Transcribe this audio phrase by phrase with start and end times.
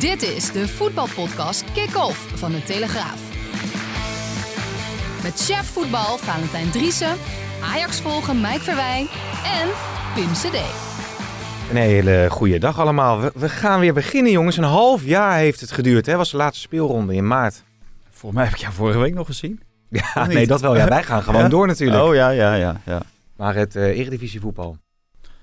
[0.00, 3.20] Dit is de voetbalpodcast Kick-Off van de Telegraaf.
[5.22, 7.16] Met chef voetbal Valentijn Driessen,
[7.62, 9.06] Ajax volgen Mike Verwijn
[9.60, 9.68] en
[10.14, 10.58] Pim CD.
[11.70, 13.20] Een hele goede dag allemaal.
[13.20, 14.56] We, we gaan weer beginnen, jongens.
[14.56, 16.06] Een half jaar heeft het geduurd.
[16.06, 16.16] Hè?
[16.16, 17.62] was de laatste speelronde in maart.
[18.10, 19.60] Volgens mij heb ik jou vorige week nog gezien.
[20.14, 20.76] Ja, nee, dat wel.
[20.76, 21.48] Ja, wij gaan gewoon Ja?
[21.48, 22.02] door natuurlijk.
[22.02, 22.80] Oh ja, ja, ja.
[22.84, 23.02] ja.
[23.36, 24.76] Maar het eh Eredivisie voetbal.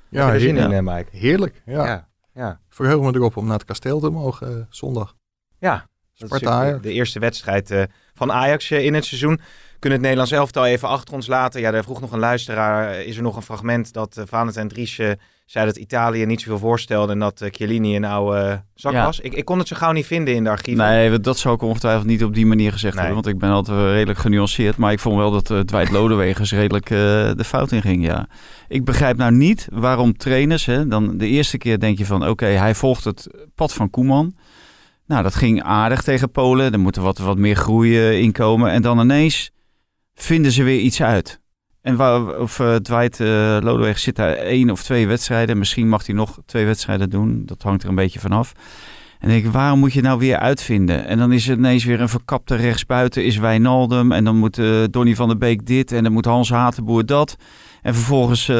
[0.09, 1.17] Ja, Heb je er zin heer- in, eh, Mike?
[1.17, 1.61] heerlijk.
[1.65, 1.85] Ja.
[1.85, 2.06] Ja.
[2.37, 2.59] Ja.
[2.69, 5.15] Verheug me erop om naar het kasteel te mogen eh, zondag.
[5.59, 5.87] ja.
[6.25, 9.39] Sparta de eerste wedstrijd eh, van Ajax eh, in het seizoen.
[9.79, 11.61] Kunnen het Nederlands elftal even achter ons laten.
[11.61, 13.01] Ja, daar vroeg nog een luisteraar.
[13.01, 15.11] Is er nog een fragment dat Valentijn Dries eh,
[15.47, 19.05] zei dat Italië niet zoveel voorstelde en dat uh, Chiellini een oude eh, zak Ja.
[19.05, 19.19] was?
[19.19, 20.85] Ik, ik kon het zo gauw niet vinden in de archieven.
[20.85, 23.03] Nee, dat zou ik ongetwijfeld niet op die manier gezegd Nee.
[23.05, 23.23] hebben.
[23.23, 24.77] Want ik ben altijd wel redelijk genuanceerd.
[24.77, 26.97] Maar ik vond wel dat uh, Dwight Lodewegers redelijk eh,
[27.35, 28.27] de fout in ging, ja.
[28.67, 30.65] Ik begrijp nou niet waarom trainers...
[30.65, 32.27] Hè, dan de eerste keer denk je van...
[32.27, 34.35] Oké, hij volgt het pad van Koeman.
[35.05, 36.73] Nou, dat ging aardig tegen Polen.
[36.73, 38.71] Er moet er wat, wat meer groei eh, in komen.
[38.71, 39.51] En dan ineens
[40.13, 41.39] vinden ze weer iets uit.
[41.87, 45.57] En waar, of uh, Dwight uh, Lodeweg zit daar één of twee wedstrijden.
[45.57, 47.43] Misschien mag hij nog twee wedstrijden doen.
[47.45, 48.53] Dat hangt er een beetje vanaf.
[49.19, 51.05] En denk ik, waarom moet je nou weer uitvinden?
[51.05, 54.11] En dan is het ineens weer een verkapte rechtsbuiten, is Wijnaldum.
[54.11, 57.35] En dan moet uh, Donny van der Beek dit en dan moet Hans Hatenboer dat.
[57.81, 58.55] En vervolgens uh,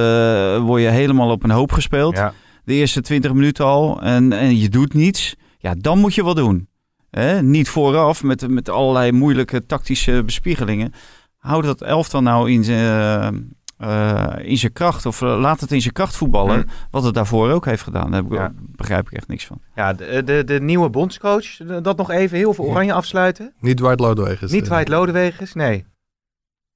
[0.58, 2.16] word je helemaal op een hoop gespeeld.
[2.16, 2.34] Ja.
[2.64, 5.36] De eerste 20 minuten al en, en je doet niets.
[5.58, 6.68] Ja, dan moet je wat doen.
[7.10, 7.42] Hè?
[7.42, 10.94] Niet vooraf met, met allerlei moeilijke tactische bespiegelingen.
[11.38, 15.06] Houd dat elftal nou in zijn uh, in zijn kracht.
[15.06, 16.56] Of uh, laat het in zijn kracht voetballen.
[16.62, 16.70] Hmm.
[16.92, 18.12] Wat het daarvoor ook heeft gedaan.
[18.12, 18.52] Daar Ja.
[18.58, 19.62] begrijp ik echt niks van.
[19.76, 23.54] Ja, de, de, de nieuwe bondscoach, dat nog even heel veel oranje afsluiten.
[23.60, 24.52] Niet Dwight Lodewegers.
[24.52, 25.86] Niet eh, Dwight Lodewegers, nee.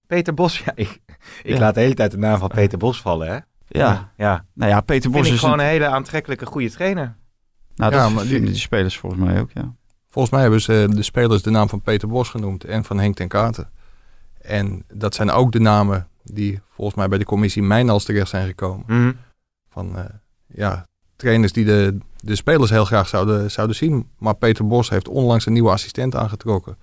[0.07, 0.99] Peter Bos, ja, ik,
[1.43, 1.59] ik Ja.
[1.59, 3.39] laat de hele tijd de naam van Peter Bos vallen, hè?
[3.67, 6.71] Ja, Ja, nou ja, Peter vind Bos ik is gewoon een, een hele aantrekkelijke, goede
[6.71, 7.15] trainer.
[7.75, 9.73] Nou, Ja, dat maar die- vinden die spelers volgens mij ook, ja.
[10.09, 13.15] Volgens mij hebben ze de spelers de naam van Peter Bos genoemd en van Henk
[13.15, 13.69] ten Katen.
[14.41, 18.47] En dat zijn ook de namen die volgens mij bij de commissie Mijnals terecht zijn
[18.47, 18.83] gekomen.
[18.87, 19.11] Mhm.
[19.69, 20.05] Van eh,
[20.47, 20.85] ja,
[21.15, 24.09] trainers die de, de spelers heel graag zouden, zouden zien.
[24.17, 26.77] Maar Peter Bos heeft onlangs een nieuwe assistent aangetrokken.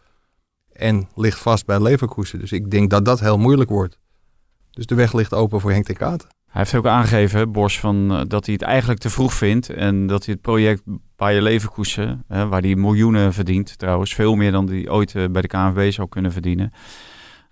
[0.73, 2.39] En ligt vast bij Leverkusen.
[2.39, 3.99] Dus ik denk dat dat heel moeilijk wordt.
[4.71, 6.29] Dus de weg ligt open voor Henk ten Katen.
[6.49, 9.71] Hij heeft ook aangegeven, Bos, van, eh, dat hij het eigenlijk te vroeg vindt.
[9.71, 10.83] En dat hij het project
[11.17, 14.15] Bayer Leverkusen, hè, waar hij miljoenen verdient trouwens.
[14.15, 16.73] Veel meer dan hij ooit eh, bij de KNVB zou kunnen verdienen.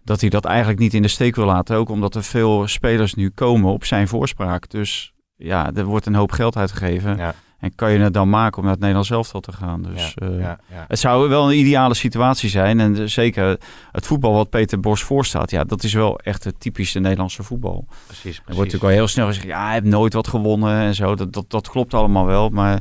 [0.06, 1.76] Dat hij dat eigenlijk niet in de steek wil laten.
[1.76, 4.70] Ook omdat er veel spelers nu komen op zijn voorspraak.
[4.70, 7.16] Dus ja, er wordt een hoop geld uitgegeven.
[7.16, 9.82] Ja, En kan je het dan maken om naar het Nederlands elftal te gaan.
[9.82, 10.58] Dus ja, eh, ja,
[10.88, 12.80] het zou wel een ideale situatie zijn.
[12.80, 13.58] En eh, zeker
[13.92, 15.50] het voetbal wat Peter Bos voorstaat.
[15.50, 17.84] Ja, dat is wel echt het typische Nederlandse voetbal.
[18.06, 18.40] precies, Er precies.
[18.44, 21.14] wordt natuurlijk al heel snel gezegd, ja, hij heeft nooit wat gewonnen en zo.
[21.14, 22.48] Dat, dat, dat klopt allemaal wel.
[22.48, 22.80] Maar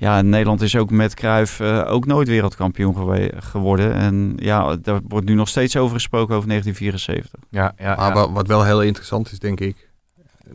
[0.00, 3.94] ja, Nederland is ook met Cruijff eh, ook nooit wereldkampioen gewe- geworden.
[3.94, 7.40] En ja, daar wordt nu nog steeds over gesproken over 1974.
[7.50, 8.32] Ja, ja, Maar ja.
[8.32, 9.88] wat wel heel interessant is, denk ik.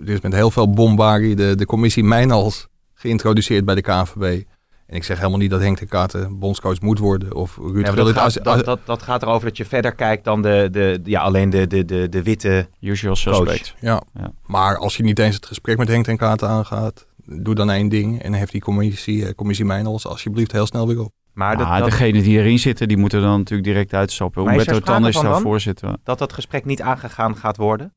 [0.06, 4.44] Er is met heel veel bombarie de, de commissie Mijnals geïntroduceerd bij de KNVB.
[4.88, 7.35] En ik zeg helemaal niet dat Henk de Katen bondscoach moet worden.
[7.35, 10.23] Of Ruud Ja, dat, gaat, als- dat, dat, dat gaat erover dat je verder kijkt
[10.23, 12.67] dan de, de, ja, alleen de, de, de, de witte...
[12.81, 13.75] Usual suspect.
[13.79, 14.01] ja.
[14.13, 14.31] Ja.
[14.45, 17.90] Maar als je niet eens het gesprek met Henk ten Katen aangaat, doe dan één
[17.90, 18.22] ding.
[18.22, 21.12] En hef die commissie, eh, commissie Mijnals alsjeblieft heel snel weer op.
[21.34, 24.41] Maar dat, Maar dat, degenen die erin zitten, die moeten dan natuurlijk direct uitstappen.
[24.41, 25.41] Humberto sprake Tan is daar dan?
[25.41, 25.97] voorzitter.
[26.03, 27.94] dat dat gesprek niet aangegaan gaat worden?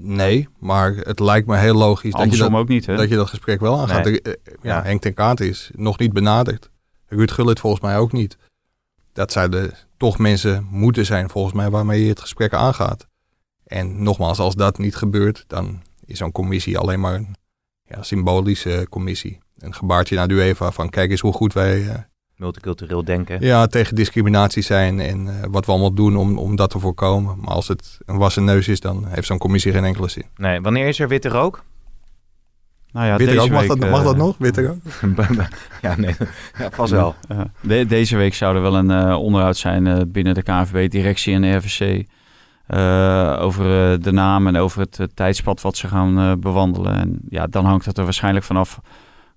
[0.00, 2.96] Nee, maar het lijkt me heel logisch dat je dat, ook niet, hè?
[2.96, 4.04] dat je dat gesprek wel aangaat.
[4.04, 4.20] Nee.
[4.22, 4.82] Ja, Ja.
[4.82, 6.70] Henk ten Katen is nog niet benaderd.
[7.06, 8.36] Ruud Gullit volgens mij ook niet.
[9.12, 13.06] Dat zouden toch mensen moeten zijn volgens mij waarmee je het gesprek aangaat.
[13.66, 17.36] En nogmaals, als dat niet gebeurt, dan is zo'n commissie alleen maar een
[17.88, 19.38] ja, symbolische commissie.
[19.58, 21.94] Een gebaartje naar de UEFA van kijk eens hoe goed wij eh,
[22.36, 23.40] Multicultureel denken.
[23.40, 27.38] ja, tegen discriminatie zijn en eh, wat we allemaal doen om, om dat te voorkomen.
[27.40, 30.24] Maar als het een wassen neus is, dan heeft zo'n commissie geen enkele zin.
[30.36, 31.64] Nee, wanneer is er witte rook?
[32.92, 34.36] Nou ja, Witte deze rook, mag, week, dat, mag eh, dat nog?
[34.38, 34.78] Witte rook?
[35.82, 36.14] ja, nee.
[36.58, 37.14] Ja, pas wel.
[37.28, 37.50] Ja.
[37.60, 41.42] De- deze week zou er wel een eh, onderhoud zijn eh, binnen de KNVB-directie en
[41.42, 42.06] de RVC.
[42.68, 46.94] Eh, over eh, de naam en over het tijdspad wat ze gaan eh, bewandelen.
[46.94, 48.80] En ja, dan hangt het er waarschijnlijk vanaf.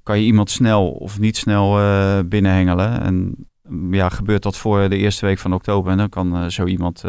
[0.04, 3.02] kan je iemand snel of niet snel eh, binnenhengelen.
[3.02, 3.36] En
[3.68, 5.92] mm, ja, gebeurt dat voor de eerste week van oktober.
[5.92, 7.02] En dan kan zo iemand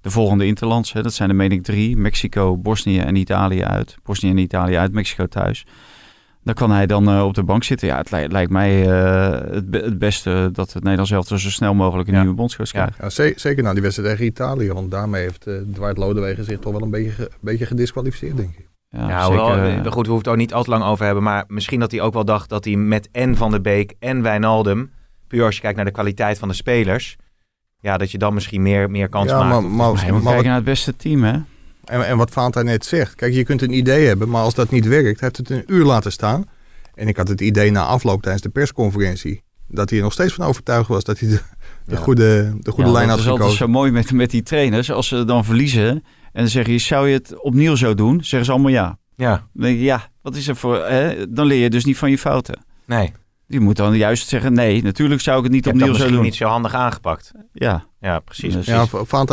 [0.00, 0.92] de volgende interlands.
[0.92, 1.96] Hè, dat zijn er meen ik drie.
[1.96, 3.96] Mexico, Bosnië en Italië uit.
[4.02, 5.66] Bosnië en Italië uit, Mexico thuis.
[6.44, 7.88] Dan kan hij dan eh, op de bank zitten.
[7.88, 11.50] Ja, het li- lijkt mij eh, het, be- het beste dat het Nederlands elftal zo
[11.50, 12.20] snel mogelijk een Ja.
[12.20, 12.80] nieuwe bondscoach Ja.
[12.84, 12.98] krijgt.
[13.00, 14.72] Ja, ze- zeker na die wedstrijd tegen Italië.
[14.72, 18.50] Want daarmee heeft uh, Dwight Lodewegen zich toch wel een beetje, ge- beetje gedisqualificeerd, denk
[18.58, 18.68] ik.
[18.88, 21.04] Ja, Ja, hoewel, eh, eh, goed, we hoeven het ook niet al te lang over
[21.04, 21.22] hebben.
[21.22, 24.22] Maar misschien dat hij ook wel dacht dat hij met en Van der Beek en
[24.22, 24.90] Wijnaldum...
[25.28, 27.16] puur als je kijkt naar de kwaliteit van de spelers...
[27.80, 29.50] ja, dat je dan misschien meer, meer kans Ja, maakt.
[29.50, 31.36] maar- maar- maar maar kijken naar het beste team, hè?
[31.84, 33.14] En, en wat Fanta net zegt.
[33.14, 35.84] Kijk, je kunt een idee hebben, maar als dat niet werkt, heeft het een uur
[35.84, 36.44] laten staan.
[36.94, 39.42] En ik had het idee na afloop tijdens de persconferentie.
[39.68, 41.40] dat hij er nog steeds van overtuigd was dat hij de,
[41.84, 41.96] de Ja.
[42.00, 43.66] goede, de goede Ja, lijn dat had is altijd gekozen.
[43.66, 44.90] zo mooi met, met die trainers.
[44.90, 46.02] Als ze dan verliezen en
[46.32, 48.18] dan zeg je, zou je het opnieuw zo doen?
[48.24, 48.98] Zeggen ze allemaal ja.
[49.16, 50.84] Ja, Dan denk je, ja, wat is er voor...
[50.84, 51.32] Hè?
[51.32, 52.64] Dan leer je dus niet van je fouten.
[52.84, 53.12] nee.
[53.46, 56.22] Je moet dan juist zeggen, nee, natuurlijk zou ik het niet dat opnieuw zo doen.
[56.22, 57.32] niet zo handig aangepakt.
[57.52, 58.52] Ja, Ja, precies.
[58.52, 58.72] Precies.
[58.72, 58.86] Ja,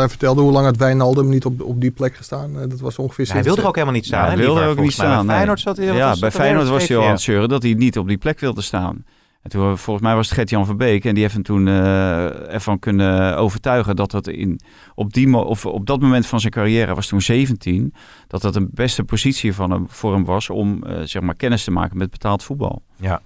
[0.08, 2.58] vertelde hoe lang had Wijnaldum niet op, op die plek gestaan.
[2.60, 4.20] Eh, Dat was ongeveer hij wilde er ook helemaal niet staan.
[4.22, 5.34] Ja, hij wilde Liever, ook niet staan, Bij.
[5.34, 5.86] Feyenoord zat hij...
[5.86, 8.08] ja was bij dat Feyenoord was hij al aan het zeuren dat hij niet op
[8.08, 9.04] die plek wilde staan.
[9.42, 12.78] En toen, volgens mij was het Gert-Jan Verbeek en die heeft hem toen eh, ervan
[12.78, 14.60] kunnen overtuigen dat het in,
[14.94, 17.94] op, die, mo- of op dat moment van zijn carrière, was toen 17,
[18.26, 21.64] dat dat een beste positie van hem, voor hem was om eh, zeg maar kennis
[21.64, 22.82] te maken met betaald voetbal.
[22.96, 23.20] Ja,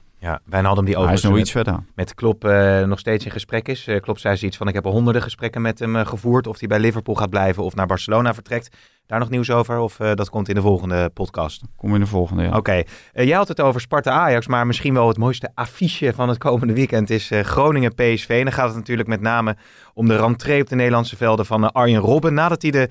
[0.44, 1.84] Wijnaldum die Maar hij is nog overigens iets verder.
[1.94, 3.86] met Klop eh, nog steeds in gesprek is.
[3.86, 6.46] Eh Klop zei zoiets van, ik heb al honderden gesprekken met hem eh, gevoerd.
[6.46, 8.76] Of hij bij Liverpool gaat blijven of naar Barcelona vertrekt.
[9.06, 9.78] Daar nog nieuws over?
[9.78, 11.62] Of dat komt in de volgende podcast?
[11.76, 12.56] Kom in de volgende, ja.
[12.56, 12.82] Oké,
[13.12, 16.74] Eh, jij had het over Sparta-Ajax, maar misschien wel het mooiste affiche van het komende
[16.74, 18.28] weekend is Groningen-PSV.
[18.28, 19.56] En dan gaat het natuurlijk met name
[19.94, 22.34] om de rentree op de Nederlandse velden van Arjen Robben.
[22.34, 22.88] Nadat hij de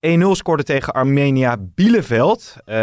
[0.00, 2.74] 1-0 scoorde tegen Armenia Bielefeld eh,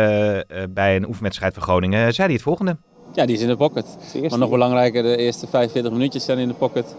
[0.69, 2.77] bij een oefenwedstrijd van Groningen, zei hij het volgende.
[3.13, 3.85] Ja, die is in de pocket.
[4.29, 6.95] Maar nog belangrijker, de eerste 45 minuutjes zijn in de pocket.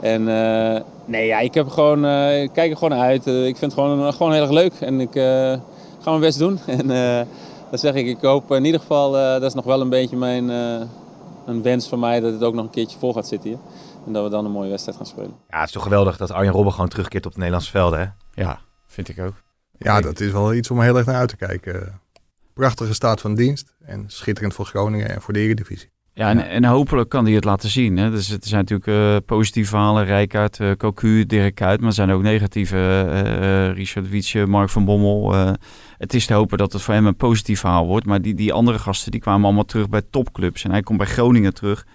[0.00, 3.26] En eh, nee, ja, ik heb gewoon, eh, ik kijk er gewoon uit.
[3.26, 4.72] Eh, ik vind het gewoon, gewoon heel erg leuk.
[4.80, 5.22] En ik eh,
[6.00, 6.58] ga mijn best doen.
[6.78, 7.26] En eh
[7.72, 10.16] dat zeg ik, ik hoop in ieder geval, eh, dat is nog wel een beetje
[10.16, 10.80] mijn eh,
[11.46, 13.58] een wens van mij, dat het ook nog een keertje vol gaat zitten hier.
[14.06, 15.34] En dat we dan een mooie wedstrijd gaan spelen.
[15.48, 18.06] Ja, het is toch geweldig dat Arjen Robben gewoon terugkeert op de Nederlandse velden, hè?
[18.42, 19.34] Ja, vind ik ook.
[19.78, 22.00] Ja, dat is wel iets om heel erg naar uit te kijken.
[22.62, 23.74] Prachtige staat van dienst.
[23.84, 25.88] En schitterend voor Groningen en voor de Eredivisie.
[26.14, 27.96] Ja, en, en hopelijk kan hij het laten zien.
[27.96, 28.10] Hè.
[28.10, 30.04] Dus het zijn natuurlijk eh, positieve verhalen.
[30.04, 31.78] Rijkaard, eh Cocu, Dirk Kuyt.
[31.80, 32.76] Maar er zijn ook negatieve.
[32.76, 35.34] eh, eh, Richard Wietse, Mark van Bommel.
[35.34, 35.52] eh.
[35.98, 38.06] het is te hopen dat het voor hem een positief verhaal wordt.
[38.06, 40.64] Maar die, die andere gasten die kwamen allemaal terug bij topclubs.
[40.64, 41.86] En hij komt bij Groningen terug.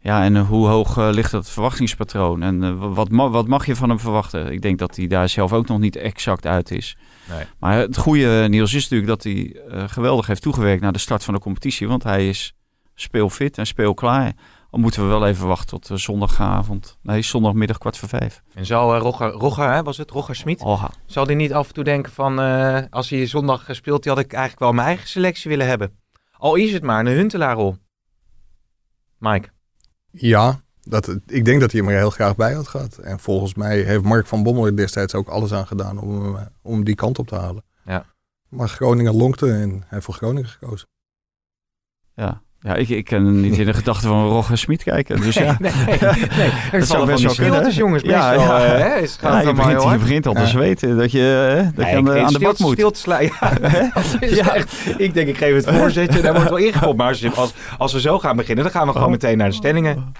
[0.00, 2.42] Ja, en hoe hoog ligt dat verwachtingspatroon?
[2.42, 4.52] En wat, ma- wat mag je van hem verwachten?
[4.52, 6.96] Ik denk dat hij daar zelf ook nog niet exact uit is.
[7.28, 7.44] Nee.
[7.58, 10.98] Maar het goede, eh, Niels, is natuurlijk dat hij eh, geweldig heeft toegewerkt naar de
[10.98, 11.88] start van de competitie.
[11.88, 12.54] Want hij is
[12.94, 14.34] speelfit en speelklaar.
[14.70, 16.98] Dan moeten we wel even wachten tot eh, zondagavond.
[17.02, 18.42] Nee, zondagmiddag kwart voor vijf.
[18.54, 20.10] En zal uh, Roger, Roger hè, was het?
[20.10, 20.60] Roger Smit?
[21.06, 24.20] Zal hij niet af en toe denken van, eh, als hij zondag speelt, die had
[24.20, 25.98] ik eigenlijk wel mijn eigen selectie willen hebben.
[26.32, 27.76] Al is het maar een Huntelaarrol.
[29.18, 29.48] Mike.
[30.10, 32.96] Ja, dat, ik denk dat hij hem er heel graag bij had gehad.
[32.98, 36.36] En volgens mij heeft Mark van Bommel er destijds ook alles aan gedaan om, hem,
[36.36, 37.64] eh, om die kant op te halen.
[37.86, 38.04] Ja.
[38.48, 40.86] Maar Groningen lonkte en hij heeft voor Groningen gekozen.
[42.14, 42.44] ja.
[42.60, 45.20] Ja, ik, ik kan niet in de gedachten van Roger Smit kijken.
[45.20, 45.98] Dus ja, nee, nee,
[46.72, 46.82] nee.
[46.82, 47.62] zou best wel kunnen.
[47.62, 48.64] Dus jongens, best Ja, wel, ja.
[48.64, 50.46] eh, hè, is, gaat Ja, je, begint, je begint al te Ja.
[50.46, 52.72] zweten dat je, hè, dat je aan de, ik- aan de bak moet.
[52.72, 53.52] Stil te slaan, ja.
[54.20, 54.54] Ja.
[54.54, 56.96] echt- ik denk, ik geef het voorzetje, daar wordt wel ingekopt.
[56.96, 59.12] Maar als, als we zo gaan beginnen, dan gaan we gewoon Oh.
[59.12, 60.12] meteen naar de stellingen.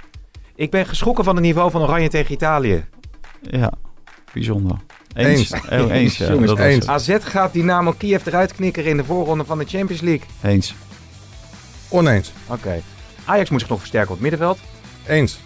[0.57, 2.85] Ik ben geschrokken van het niveau van Oranje tegen Italië.
[3.41, 3.73] Ja,
[4.33, 4.77] bijzonder.
[5.15, 5.53] Eens.
[5.53, 5.65] Eens.
[5.83, 6.87] Oh, eens, ja, Jongens, dat eens.
[6.87, 10.27] AZ gaat Dynamo Kiev eruit knikkeren in de voorronde van de Champions League.
[10.43, 10.75] Eens.
[11.89, 12.33] Oneens.
[12.47, 12.83] Oké.
[13.25, 14.59] Ajax moet zich nog versterken op het middenveld.
[15.07, 15.39] Eens.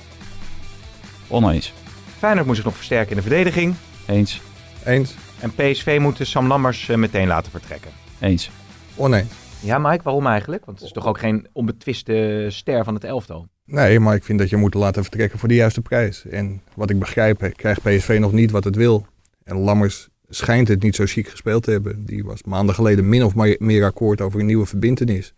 [1.28, 1.72] Oneens.
[2.18, 3.74] Feyenoord moet zich nog versterken in de verdediging.
[4.06, 4.40] Eens.
[4.84, 5.14] Eens.
[5.40, 7.90] En PSV moet de Sam Lammers eh, meteen laten vertrekken.
[8.18, 8.50] Eens.
[8.96, 9.32] Oneens.
[9.60, 10.64] Ja, Mike, waarom eigenlijk?
[10.64, 13.48] Want het is toch ook geen onbetwiste ster van het elftal.
[13.70, 16.26] Nee, maar ik vind dat je moet laten vertrekken voor de juiste prijs.
[16.26, 19.06] En wat ik begrijp, krijgt PSV nog niet wat het wil.
[19.44, 22.04] En Lammers schijnt het niet zo chic gespeeld te hebben.
[22.04, 25.34] Die was maanden geleden min of meer- akkoord over een nieuwe verbintenis.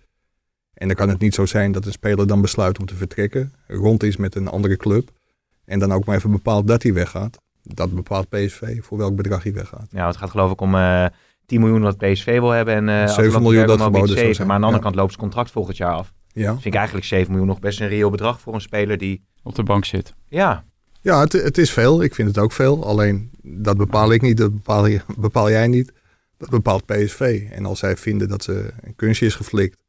[0.74, 3.52] En dan kan het niet zo zijn dat een speler dan besluit om te vertrekken,
[3.66, 5.10] rond is met een andere club.
[5.64, 7.38] En dan ook maar even bepaalt dat hij weggaat.
[7.62, 9.86] Dat bepaalt PSV voor welk bedrag hij weggaat.
[9.90, 11.06] Ja, het gaat geloof ik om eh
[11.46, 12.74] 10 miljoen wat PSV wil hebben.
[12.74, 14.34] En eh 7 miljoen dat geboden iets zou 7.
[14.34, 16.12] zijn, Maar aan de andere kant loopt zijn contract volgend jaar af.
[16.32, 19.24] Ja, vind ik eigenlijk 7 miljoen nog best een reëel bedrag voor een speler die...
[19.42, 20.14] Op de bank zit.
[20.28, 20.64] Ja,
[21.00, 22.02] ja het, het is veel.
[22.02, 22.84] Ik vind het ook veel.
[22.84, 25.92] Alleen dat bepaal ik niet, dat bepaal, je, bepaal jij niet.
[26.36, 27.48] Dat bepaalt PSV.
[27.50, 29.82] En als zij vinden dat ze een kunstje is geflikt,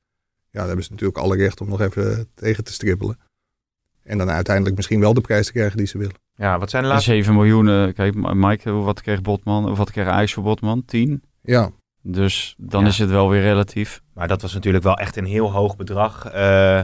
[0.52, 3.20] daar hebben ze natuurlijk alle recht om nog even tegen te strippelen.
[4.04, 6.16] En dan uiteindelijk misschien wel de prijs te krijgen die ze willen.
[6.36, 7.12] Ja, wat zijn de laatste...
[7.12, 10.86] 7 miljoen, eh, kijk Mike, wat kreeg Botman, of wat kreeg Ajax voor Botman?
[10.86, 11.24] 10.
[11.42, 11.72] Ja,
[12.06, 12.88] Dus dan Ja.
[12.88, 14.02] is het wel weer relatief.
[14.14, 16.82] Maar dat was natuurlijk wel echt een heel hoog bedrag eh,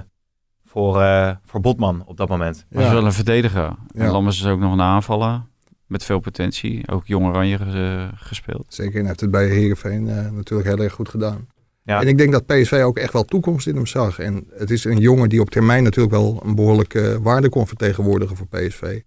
[0.65, 2.65] voor, eh, voor Botman op dat moment.
[2.69, 2.93] Maar is Ja.
[2.95, 3.75] wel een verdediger.
[3.95, 4.09] En.
[4.11, 5.41] Lammers is ook nog een aanvaller.
[5.85, 6.88] Met veel potentie.
[6.88, 8.65] Ook Jong Oranje eh, gespeeld.
[8.73, 8.93] zeker.
[8.93, 11.47] En hij heeft het bij Heerenveen eh, natuurlijk heel erg goed gedaan.
[11.83, 12.01] Ja.
[12.01, 14.19] En ik denk dat PSV ook echt wel toekomst in hem zag.
[14.19, 18.35] En het is een jongen die op termijn natuurlijk wel een behoorlijke waarde kon vertegenwoordigen
[18.38, 18.99] voor PSV.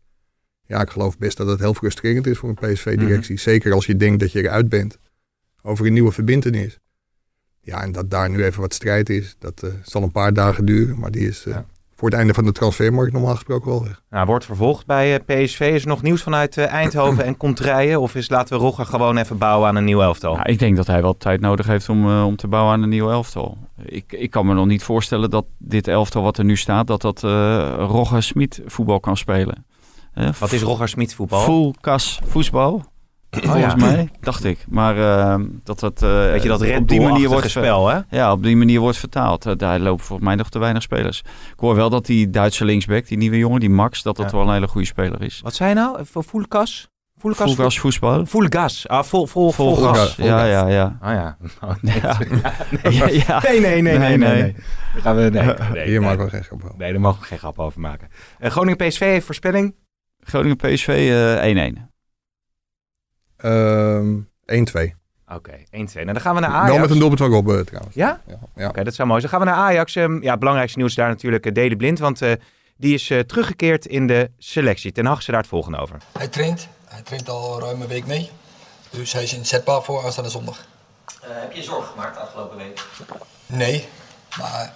[0.66, 3.38] Ja, ik geloof best dat het heel frustrerend is voor een PSV-directie.
[3.38, 4.99] Zeker als je denkt dat je eruit bent
[5.62, 6.78] over een nieuwe verbindenis.
[7.61, 10.64] Ja, en dat daar nu even wat strijd is, dat eh, zal een paar dagen
[10.64, 10.99] duren.
[10.99, 11.64] Maar die is eh, Ja.
[11.95, 14.02] voor het einde van de transfermarkt normaal gesproken wel weg.
[14.11, 15.61] Nou, wordt vervolgd bij eh, PSV.
[15.75, 17.99] Is er nog nieuws vanuit eh, Eindhoven en Contraille?
[18.00, 20.35] Of is laten we Rogger gewoon even bouwen aan een nieuw elftal?
[20.35, 22.83] Nou, ik denk dat hij wel tijd nodig heeft om, eh, om te bouwen aan
[22.83, 23.59] een nieuw elftal.
[23.85, 27.00] Ik, ik kan me nog niet voorstellen dat dit elftal wat er nu staat, dat
[27.00, 27.31] dat uh,
[27.78, 29.66] Roger Smit voetbal kan spelen.
[30.38, 31.40] Wat is Roger Smit voetbal?
[31.40, 32.85] Full kas voetbal.
[33.41, 33.75] Volgens ja.
[33.75, 34.65] mij, dacht ik.
[34.69, 35.35] Maar uh,
[35.65, 38.01] dat dat, uh, Weet je dat Red op die manier wordt spel, hè?
[38.11, 39.47] Ja, op die manier wordt vertaald.
[39.47, 41.19] Uh, daar lopen volgens mij nog te weinig spelers.
[41.53, 44.37] Ik hoor wel dat die Duitse linksback, die nieuwe jongen, die Max, dat dat Ja.
[44.37, 45.41] wel een hele goede speler is.
[45.43, 45.99] Wat zei je nou?
[46.05, 46.91] Voor Fulkas?
[47.19, 47.55] Fulkas?
[47.55, 48.27] Full gas voetbal.
[48.27, 48.89] Full gas.
[48.89, 49.99] Ah, vol, vol, vol, Vol gas.
[49.99, 50.17] gas.
[50.17, 50.49] Ja, gas.
[50.49, 50.99] ja, ja.
[51.03, 51.37] Oh ja.
[51.61, 52.01] Oh, nee.
[52.93, 53.41] Ja, ja.
[53.43, 53.99] Nee, nee, nee, nee, nee.
[53.99, 54.43] Nee, nee.
[54.43, 54.55] nee.
[54.93, 56.01] Daar gaan we, nee, nee, Hier nee.
[56.01, 56.75] maken we geen grap over.
[56.79, 58.09] Nee, daar mogen we geen grap over maken.
[58.39, 59.75] Eh, Groningen PSV heeft voorspelling.
[60.21, 60.89] Groningen PSV
[61.45, 61.92] eh, 1-1.
[63.43, 64.95] Ehm 1-2.
[65.29, 65.65] Oké, 1-2.
[65.71, 66.71] Nou, dan gaan we naar Ajax.
[66.71, 67.95] Wel met een doelpunt van Rob eh, trouwens.
[67.95, 68.21] Ja?
[68.27, 68.69] Ja, ja.
[68.69, 69.33] Oké, dat zou mooi zijn.
[69.33, 69.97] Dan gaan we naar Ajax.
[69.97, 71.99] Ehm, ja, belangrijkste nieuws daar natuurlijk uh, Deli Blind.
[71.99, 72.33] Want eh,
[72.77, 74.93] die is eh, teruggekeerd in de selectie.
[74.93, 75.97] Ten Hag ze daar het volgende over.
[76.19, 76.69] Hij traint.
[76.85, 78.31] Hij traint al ruim een week mee.
[78.91, 80.67] Dus hij is inzetbaar voor aanstaande zondag.
[81.23, 82.87] heb je zorgen gemaakt afgelopen week?
[83.47, 83.89] Nee,
[84.39, 84.75] maar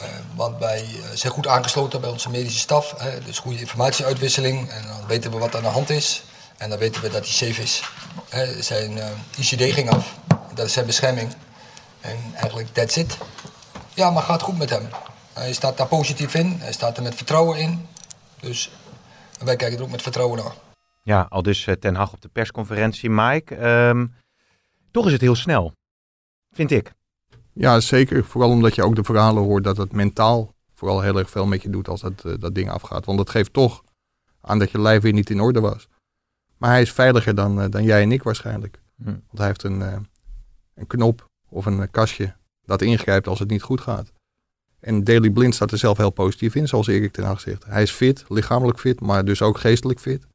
[0.00, 2.94] eh, want wij eh, zijn goed aangesloten bij onze medische staf.
[2.96, 4.70] Hè, dus goede informatieuitwisseling.
[4.70, 6.24] En dan weten we wat er aan de hand is.
[6.58, 7.82] En dan weten we dat hij safe is.
[8.66, 10.18] Zijn eh, ICD ging af.
[10.54, 11.34] Dat is zijn bescherming.
[12.00, 13.18] En eigenlijk that's it.
[13.94, 14.88] Ja, maar gaat goed met hem.
[15.32, 16.56] Hij staat daar positief in.
[16.58, 17.86] Hij staat er met vertrouwen in.
[18.40, 18.70] Dus
[19.44, 20.54] wij kijken er ook met vertrouwen naar.
[21.02, 23.10] Ja, al dus eh, Ten Hag op de persconferentie.
[23.10, 24.06] Mike, ehm,
[24.90, 25.72] toch is het heel snel.
[26.54, 26.92] Vind ik.
[27.52, 28.24] Ja, zeker.
[28.24, 31.62] Vooral omdat je ook de verhalen hoort dat het mentaal vooral heel erg veel met
[31.62, 33.04] je doet als dat, eh, dat ding afgaat.
[33.04, 33.82] Want dat geeft toch
[34.40, 35.88] aan dat je lijf weer niet in orde was.
[36.56, 38.80] Maar hij is veiliger dan, eh, dan jij en ik waarschijnlijk.
[38.96, 39.04] Hm.
[39.04, 39.96] Want hij heeft een, eh,
[40.74, 42.34] een knop of een eh, kastje
[42.64, 44.12] dat ingrijpt als het niet goed gaat.
[44.80, 47.64] En Daily Blind staat er zelf heel positief in, zoals Erik ten Hag zegt.
[47.64, 50.26] Hij is fit, lichamelijk fit, maar dus ook geestelijk fit.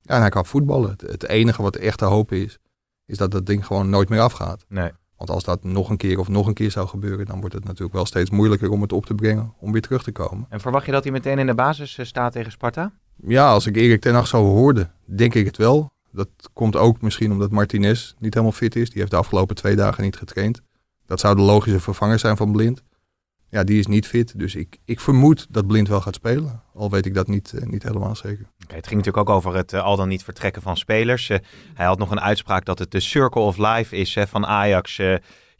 [0.00, 0.90] Ja, en hij kan voetballen.
[0.90, 2.58] Het, het enige wat echt te hopen is,
[3.06, 4.64] is dat dat ding gewoon nooit meer afgaat.
[4.68, 4.90] Nee.
[5.16, 7.64] Want als dat nog een keer of nog een keer zou gebeuren, dan wordt het
[7.64, 10.46] natuurlijk wel steeds moeilijker om het op te brengen om weer terug te komen.
[10.48, 12.92] En verwacht je dat hij meteen in de basis staat tegen Sparta?
[13.16, 15.92] Ja, als ik Erik ten Hag zo hoorde, denk ik het wel.
[16.10, 18.90] Dat komt ook misschien omdat Martinez niet helemaal fit is.
[18.90, 20.60] Die heeft de afgelopen twee dagen niet getraind.
[21.06, 22.82] Dat zou de logische vervanger zijn van Blind.
[23.54, 24.38] Ja, die is niet fit.
[24.38, 26.62] Dus ik, ik vermoed dat Blind wel gaat spelen.
[26.74, 28.46] Al weet ik dat niet, eh, niet helemaal zeker.
[28.58, 31.28] Het ging natuurlijk ook over het eh, al dan niet vertrekken van spelers.
[31.28, 31.38] Eh,
[31.74, 35.00] hij had nog een uitspraak dat het de circle of life is van Ajax.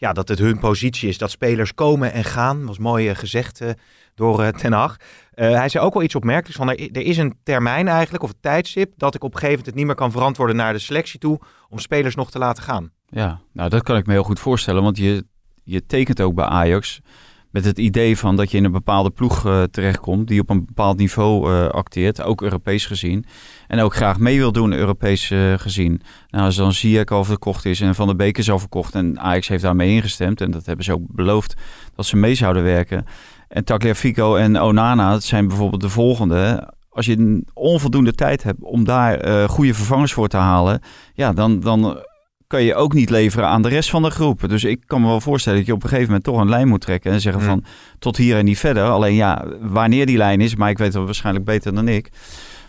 [0.05, 2.67] Ja, dat het hun positie is dat spelers komen en gaan.
[2.67, 3.71] was mooi eh, gezegd eh,
[4.15, 4.97] door eh, Ten Hag.
[5.35, 8.41] Hij zei ook wel iets opmerkelijks van er, er is een termijn eigenlijk of een
[8.41, 11.19] tijdstip dat ik op een gegeven moment het niet meer kan verantwoorden naar de selectie
[11.19, 12.91] toe om spelers nog te laten gaan.
[13.09, 14.83] Ja, nou dat kan ik me heel goed voorstellen.
[14.83, 15.27] Want je,
[15.63, 17.01] je tekent ook bij Ajax
[17.55, 20.65] met het idee van dat je in een bepaalde ploeg eh, terechtkomt die op een
[20.65, 23.25] bepaald niveau eh, acteert, ook Europees gezien.
[23.67, 26.03] En ook graag mee wil doen, Europees eh, gezien.
[26.29, 29.21] Nou, als dan Ziyech al verkocht is en Van der Beek is al verkocht en
[29.21, 30.41] Ajax heeft daarmee ingestemd.
[30.41, 31.55] En dat hebben ze ook beloofd
[31.95, 33.05] dat ze mee zouden werken.
[33.49, 36.73] En Tagliafico en Onana, dat zijn bijvoorbeeld de volgende.
[36.91, 40.81] Als je onvoldoende tijd hebt om daar goede vervangers voor te halen,
[41.15, 42.05] ja, dan, dan
[42.55, 44.49] kan je ook niet leveren aan de rest van de groep.
[44.49, 46.69] Dus ik kan me wel voorstellen dat je op een gegeven moment toch een lijn
[46.69, 47.49] moet trekken en zeggen Mm.
[47.49, 47.65] van
[47.99, 48.83] tot hier en niet verder.
[48.83, 52.11] Alleen ja, wanneer die lijn is, maar ik weet het waarschijnlijk beter dan ik.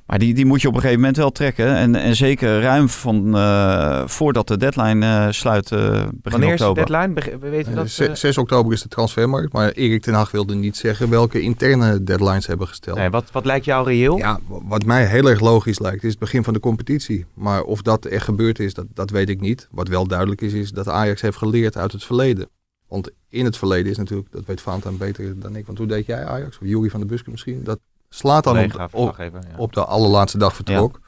[0.06, 1.76] Maar die, die moet je op een gegeven moment wel trekken.
[1.76, 6.60] En, en zeker ruim van, eh, voordat de deadline eh, sluit uh, begin Wanneer is
[6.60, 7.14] de deadline?
[7.40, 7.90] We weten Eh, dat.
[7.90, 9.54] ze- eh, 6 oktober is de transfermarkt.
[9.54, 12.98] Maar Erik ten Hag wilde niet zeggen welke interne deadlines hebben gesteld.
[12.98, 14.18] nee, wat, wat lijkt jou reëel?
[14.18, 17.26] Ja, wat mij heel erg logisch lijkt, is het begin van de competitie.
[17.34, 19.68] Maar of dat echt gebeurd is, dat, dat weet ik niet.
[19.72, 22.48] Wat wel duidelijk is, is dat Ajax heeft geleerd uit het verleden.
[22.88, 25.66] Want in het verleden is natuurlijk, dat weet Vaantaan beter dan ik.
[25.66, 26.58] Want hoe deed jij Ajax?
[26.62, 27.64] Of Jury van der Buske misschien?
[27.64, 27.80] Dat
[28.16, 29.16] slaat dan op, op,
[29.58, 31.00] op de allerlaatste dag vertrok.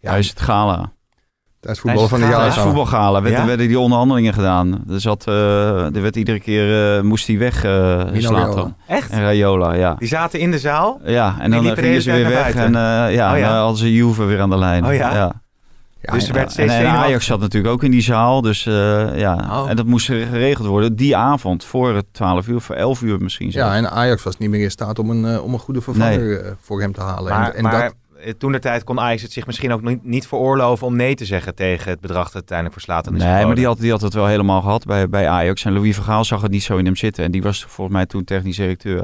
[0.00, 0.92] Ja, is het gala.
[1.60, 2.54] Tijdens voetbal van de Tijdens jaar.
[2.54, 3.46] Tijdens voetbalgala werden, Ja?
[3.46, 4.84] werden die onderhandelingen gedaan.
[4.90, 8.76] Er, zat, eh, er werd iedere keer, eh, moest hij weg, eh Zlatan.
[8.86, 9.10] Echt?
[9.10, 9.94] En Rayola, ja.
[9.94, 11.00] Die zaten in de zaal.
[11.04, 12.62] Ja, en Die dan gingen ze weer weg buiten.
[12.76, 13.48] en eh, ja, Oh ja?
[13.48, 14.86] dan hadden ze Juve weer aan de lijn.
[14.86, 15.14] Oh ja?
[15.14, 15.32] Ja,
[16.00, 17.04] Dus er en- werd En, steeds en zenuwachtig.
[17.04, 19.48] Ajax zat natuurlijk ook in die zaal, dus eh, ja.
[19.50, 19.70] Oh.
[19.70, 23.50] En dat moest geregeld worden die avond, voor het 12 uur, voor 11 uur misschien
[23.50, 26.40] ja, en Ajax was niet meer in staat om een, eh, om een goede vervanger
[26.40, 27.32] eh, voor hem te halen.
[27.32, 29.82] Maar, en, en maar dat, eh, toen de tijd kon Ajax het zich misschien ook
[29.82, 33.22] niet, niet veroorloven om nee te zeggen tegen het bedrag dat uiteindelijk voor Slatan is
[33.22, 35.64] Nee, maar die had, die had het wel helemaal gehad bij, bij Ajax.
[35.64, 37.24] En Louis Vergaal zag het niet zo in hem zitten.
[37.24, 39.02] En die was volgens mij toen technisch directeur.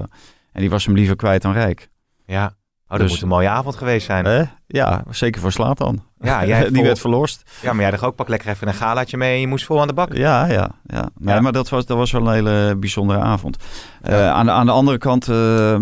[0.52, 1.88] En die was hem liever kwijt dan rijk.
[2.26, 2.54] Ja.
[2.94, 4.24] Oh, dat Dus- moet een mooie avond geweest zijn.
[4.24, 4.42] Hè?
[4.66, 6.02] Ja, zeker voor Slatan.
[6.20, 7.50] Ja, jij die vol- werd verlost.
[7.62, 9.80] Ja, maar jij dacht ook, pak lekker even een galaatje mee en je moest vol
[9.80, 10.12] aan de bak.
[10.12, 11.08] Ja, ja, ja.
[11.18, 11.40] Nee, Ja.
[11.40, 13.56] maar dat was, dat was wel een hele bijzondere avond.
[14.02, 15.76] Eh, aan, de, aan de andere kant, eh,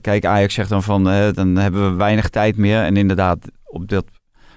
[0.00, 2.82] kijk, Ajax zegt dan van, eh, dan hebben we weinig tijd meer.
[2.82, 4.04] En inderdaad, op dat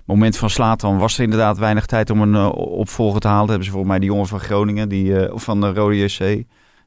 [0.06, 3.42] moment van Slatan was er inderdaad weinig tijd om een opvolger te halen.
[3.42, 6.44] Dat hebben ze volgens mij die jongen van Groningen, die, of van de Rode JC.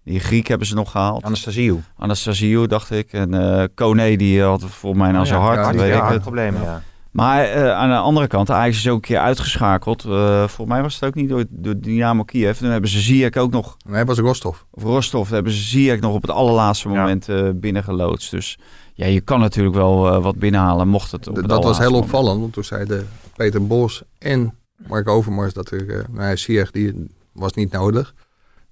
[0.09, 1.25] Die Griek hebben ze nog gehaald.
[1.25, 1.81] Anastasio.
[1.97, 3.13] Anastasio, dacht ik.
[3.13, 5.59] En eh Kone, die had volgens mij Oh zijn ja, hart.
[5.59, 6.83] ja, die- weet Ja, ik problemen, ja.
[7.11, 10.05] Maar eh, aan de andere kant, Ajax is ook een keer uitgeschakeld.
[10.05, 12.59] Eh, volgens mij was het ook niet door, door Dynamo Kiev.
[12.59, 14.57] Dan hebben ze Ziyech ook nog, nee, was Rostov.
[14.71, 16.95] of Rostov, hebben ze Ziyech nog op het allerlaatste Ja.
[16.95, 18.31] moment eh binnengeloodst.
[18.31, 18.59] Dus
[18.95, 21.79] ja, je kan natuurlijk wel eh, wat binnenhalen, mocht het op D- het dat was
[21.79, 24.55] heel opvallend, want toen zeiden Peter Bos en
[24.87, 28.15] Mark Overmars dat er, eh nou ja, Ziyech, die was niet nodig.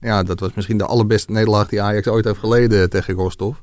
[0.00, 3.56] Ja, dat was misschien de allerbeste nederlaag die Ajax ooit heeft geleden tegen Rostov.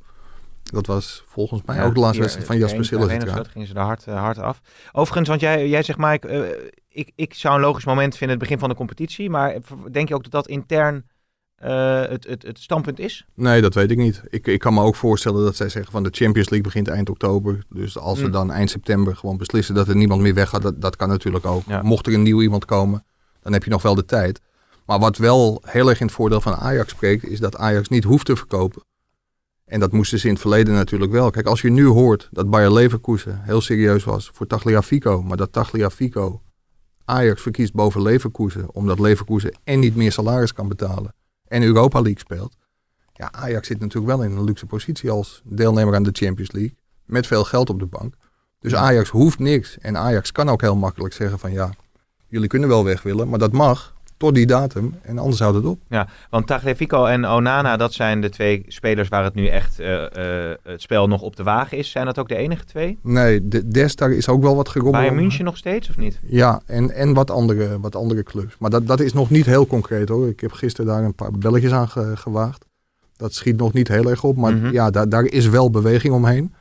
[0.64, 3.08] Dat was volgens mij Ja, ook de laatste wedstrijd van eh, Jasper Sillis.
[3.24, 4.62] toen gingen ze er hard, eh, hard af.
[4.92, 8.40] Overigens, want jij, jij zegt Mike, eh, ik, ik zou een logisch moment vinden het
[8.40, 9.30] begin van de competitie.
[9.30, 9.58] Maar
[9.92, 11.06] denk je ook dat dat intern
[12.10, 13.26] het, het, het standpunt is?
[13.36, 14.24] Nee, dat weet ik niet.
[14.30, 17.10] Ik, ik kan me ook voorstellen dat zij zeggen van de Champions League begint eind
[17.10, 17.64] oktober.
[17.70, 18.32] Dus als we Mm.
[18.32, 21.64] dan eind september gewoon beslissen dat er niemand meer weggaat, dat, dat kan natuurlijk ook.
[21.68, 21.82] Ja.
[21.82, 23.06] Mocht er een nieuw iemand komen,
[23.42, 24.42] dan heb je nog wel de tijd.
[24.86, 28.04] Maar wat wel heel erg in het voordeel van Ajax spreekt, is dat Ajax niet
[28.04, 28.82] hoeft te verkopen.
[29.66, 31.30] En dat moesten ze in het verleden natuurlijk wel.
[31.30, 35.52] Kijk, als je nu hoort dat Bayer Leverkusen heel serieus was voor Tagliafico, maar dat
[35.52, 36.42] Tagliafico
[37.06, 41.14] Ajax verkiest boven Leverkusen, omdat Leverkusen en niet meer salaris kan betalen
[41.48, 42.56] en Europa League speelt.
[43.14, 46.76] Ja, Ajax zit natuurlijk wel in een luxe positie als deelnemer aan de Champions League.
[47.06, 48.16] Met veel geld op de bank.
[48.60, 49.78] Dus Ajax hoeft niks.
[49.78, 51.74] En Ajax kan ook heel makkelijk zeggen van ja,
[52.28, 53.93] jullie kunnen wel weg willen, maar dat mag
[54.24, 55.80] tot die datum en anders houdt het op.
[55.90, 60.04] Ja, want Tagliafico en Onana, dat zijn de twee spelers waar het nu echt eh,
[60.52, 61.92] eh, het spel nog op de wagen is.
[61.92, 62.98] Zijn dat ook de enige twee?
[63.02, 64.94] Nee, de, Des, daar is ook wel wat gerommel.
[65.00, 65.22] Bayern om.
[65.22, 66.20] München nog steeds of niet?
[66.28, 68.56] Ja, en, en wat, andere, wat andere clubs.
[68.60, 70.28] Maar dat, dat is nog niet heel concreet hoor.
[70.28, 72.66] Ik heb gisteren daar een paar belletjes aan ge- gewaagd.
[73.18, 74.38] Dat schiet nog niet heel erg op.
[74.38, 74.72] Maar Mhm.
[74.72, 76.54] ja, daar, daar is wel beweging omheen.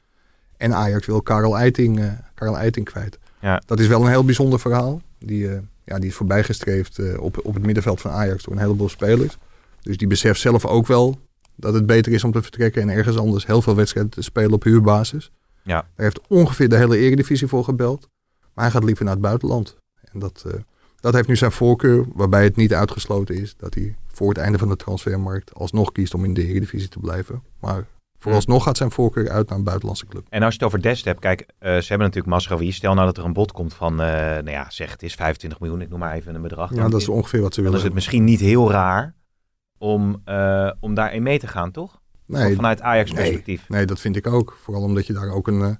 [0.56, 3.18] En Ajax wil Karel Eiting, eh, Karel Eiting kwijt.
[3.40, 3.62] Ja.
[3.66, 5.00] Dat is wel een heel bijzonder verhaal.
[5.18, 5.48] Die,
[5.84, 9.38] ja, die is voorbijgestreefd eh, op, op het middenveld van Ajax door een heleboel spelers.
[9.80, 11.18] Dus die beseft zelf ook wel
[11.56, 14.52] dat het beter is om te vertrekken en ergens anders heel veel wedstrijden te spelen
[14.52, 15.30] op huurbasis.
[15.62, 15.86] Ja.
[15.94, 18.08] Hij heeft ongeveer de hele eredivisie voor gebeld.
[18.54, 19.76] Maar hij gaat liever naar het buitenland.
[20.12, 20.52] En dat, eh,
[21.00, 24.58] dat heeft nu zijn voorkeur, waarbij het niet uitgesloten is dat hij voor het einde
[24.58, 27.42] van de transfermarkt alsnog kiest om in de eredivisie te blijven.
[27.60, 27.86] Maar
[28.22, 30.26] vooralsnog gaat zijn voorkeur uit naar een buitenlandse club.
[30.28, 32.72] En als je het over Dest hebt, kijk, eh, ze hebben natuurlijk Masraoui.
[32.72, 35.60] Stel nou dat er een bod komt van, eh, nou ja, zeg het is 25
[35.60, 36.70] miljoen, ik noem maar even een bedrag.
[36.70, 37.78] Ja, Dan dat is ongeveer wat ze dan willen.
[37.78, 39.14] is het misschien niet heel raar
[39.78, 42.00] om, eh om daarin mee te gaan, toch?
[42.26, 43.22] nee, Vanuit Ajax nee.
[43.22, 43.68] perspectief.
[43.68, 44.58] nee, dat vind ik ook.
[44.62, 45.78] Vooral omdat je daar ook een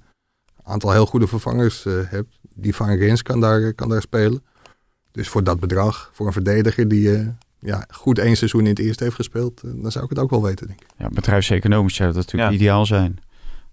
[0.63, 2.39] aantal heel goede vervangers hebt.
[2.55, 4.43] Die Van Rens kan daar, kan daar spelen.
[5.11, 9.03] Dus voor dat bedrag, voor een verdediger die ja, goed één seizoen in het eerste
[9.03, 10.87] heeft gespeeld, eh, dan zou ik het ook wel weten, denk ik.
[10.97, 12.57] Ja, bedrijfseconomisch zou dat natuurlijk Ja.
[12.57, 13.19] ideaal zijn.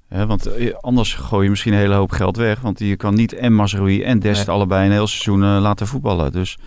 [0.09, 2.61] Hè, want eh, anders gooi je misschien een hele hoop geld weg.
[2.61, 4.55] Want je kan niet en Mazraoui en Dest Nee.
[4.57, 6.33] allebei een heel seizoen eh, laten voetballen.
[6.33, 6.59] Dus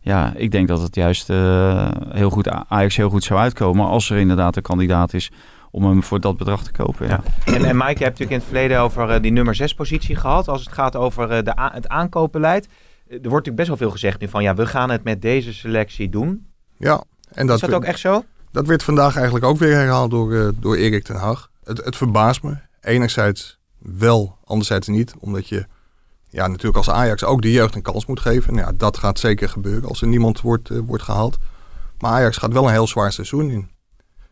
[0.00, 3.86] ja, ik denk dat het juist eh, heel goed, Ajax heel goed zou uitkomen...
[3.86, 5.30] als er inderdaad een kandidaat is
[5.70, 7.08] om hem voor dat bedrag te kopen.
[7.08, 7.20] Ja.
[7.44, 7.52] Ja.
[7.52, 10.48] En, en Mike, je hebt natuurlijk in het verleden over die nummer 6 positie gehad.
[10.48, 12.64] Als het gaat over de het aankoopbeleid.
[12.64, 12.68] Er
[13.08, 16.08] wordt natuurlijk best wel veel gezegd nu van ja, we gaan het met deze selectie
[16.08, 16.46] doen.
[16.82, 18.24] Ja, en dat, is dat ook echt zo?
[18.50, 21.50] dat werd vandaag eigenlijk ook weer herhaald door, eh, door Erik ten Hag.
[21.64, 22.56] Het, het verbaast me.
[22.80, 25.14] Enerzijds wel, anderzijds niet.
[25.18, 25.66] Omdat je
[26.28, 28.54] ja, natuurlijk als Ajax ook de jeugd een kans moet geven.
[28.54, 31.38] Nou Ja, dat gaat zeker gebeuren als er niemand wordt, eh, wordt gehaald.
[31.98, 33.70] Maar Ajax gaat wel een heel zwaar seizoen in.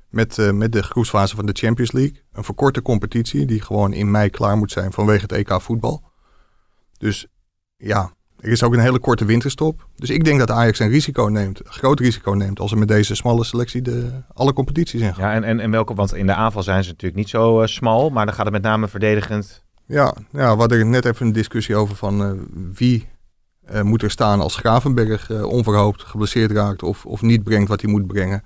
[0.08, 2.22] Met, eh, met de groepsfase van de Champions League.
[2.32, 6.02] Een verkorte competitie die gewoon in mei klaar moet zijn vanwege het EK voetbal.
[6.98, 7.26] Dus
[7.76, 9.86] ja, er is ook een hele korte winterstop.
[9.96, 12.88] Dus ik denk dat Ajax een risico neemt, een groot risico neemt als ze met
[12.88, 15.28] deze smalle selectie de, alle competities ingaan.
[15.28, 17.66] Ja, en, en, en welke, want in de aanval zijn ze natuurlijk niet zo eh,
[17.66, 19.64] smal, maar dan gaat het met name verdedigend.
[19.86, 22.30] Ja, ja, we hadden er net even een discussie over van eh,
[22.74, 23.08] wie
[23.64, 27.90] eh, moet er staan als Gravenberg onverhoopt geblesseerd raakt of, of niet brengt wat hij
[27.90, 28.42] moet brengen.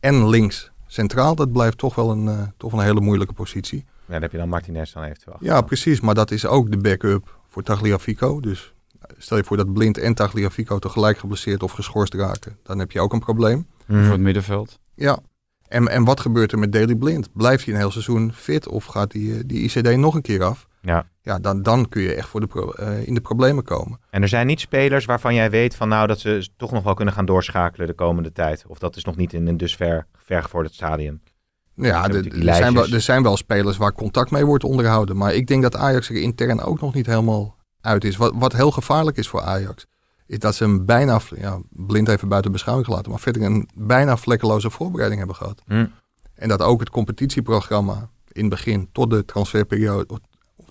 [0.00, 3.84] En links centraal, dat blijft toch wel een, toch een hele moeilijke positie.
[4.06, 5.36] Ja, dan heb je dan Martinez dan eventueel.
[5.40, 6.00] Ja, precies.
[6.00, 8.40] Maar dat is ook de backup voor Tagliafico.
[8.40, 8.74] Dus
[9.18, 12.58] stel je voor dat Blind en Tagliafico tegelijk geblesseerd of geschorst raken.
[12.62, 13.66] Dan heb je ook een probleem.
[13.86, 14.02] Mm.
[14.02, 14.78] Voor het middenveld.
[14.94, 15.18] Ja.
[15.68, 17.32] En, en wat gebeurt er met Daily Blind?
[17.32, 20.66] Blijft hij een heel seizoen fit of gaat die, die ICD nog een keer af?
[20.80, 21.06] Ja.
[21.22, 24.00] Ja, dan, dan kun je echt voor de pro, uh, in de problemen komen.
[24.10, 26.94] En er zijn niet spelers waarvan jij weet van nou dat ze toch nog wel
[26.94, 28.64] kunnen gaan doorschakelen de komende tijd.
[28.66, 31.20] Of dat is nog niet in een dus ver, ver gevorderd stadium.
[31.74, 35.16] Ja, de, er, zijn wel, er zijn wel spelers waar contact mee wordt onderhouden.
[35.16, 38.16] Maar ik denk dat Ajax er intern ook nog niet helemaal uit is.
[38.16, 39.86] Wat, wat heel gevaarlijk is voor Ajax,
[40.26, 44.16] is dat ze een bijna, ja, blind even buiten beschouwing gelaten, maar verder een bijna
[44.16, 45.62] vlekkeloze voorbereiding hebben gehad.
[45.66, 45.86] Hm.
[46.34, 50.20] En dat ook het competitieprogramma in het begin tot de transferperiode,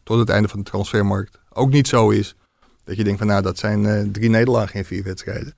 [0.04, 2.36] tot het einde van de transfermarkt ook niet zo is.
[2.84, 5.54] Dat je denkt van nou, dat zijn uh, drie nederlagen in vier wedstrijden.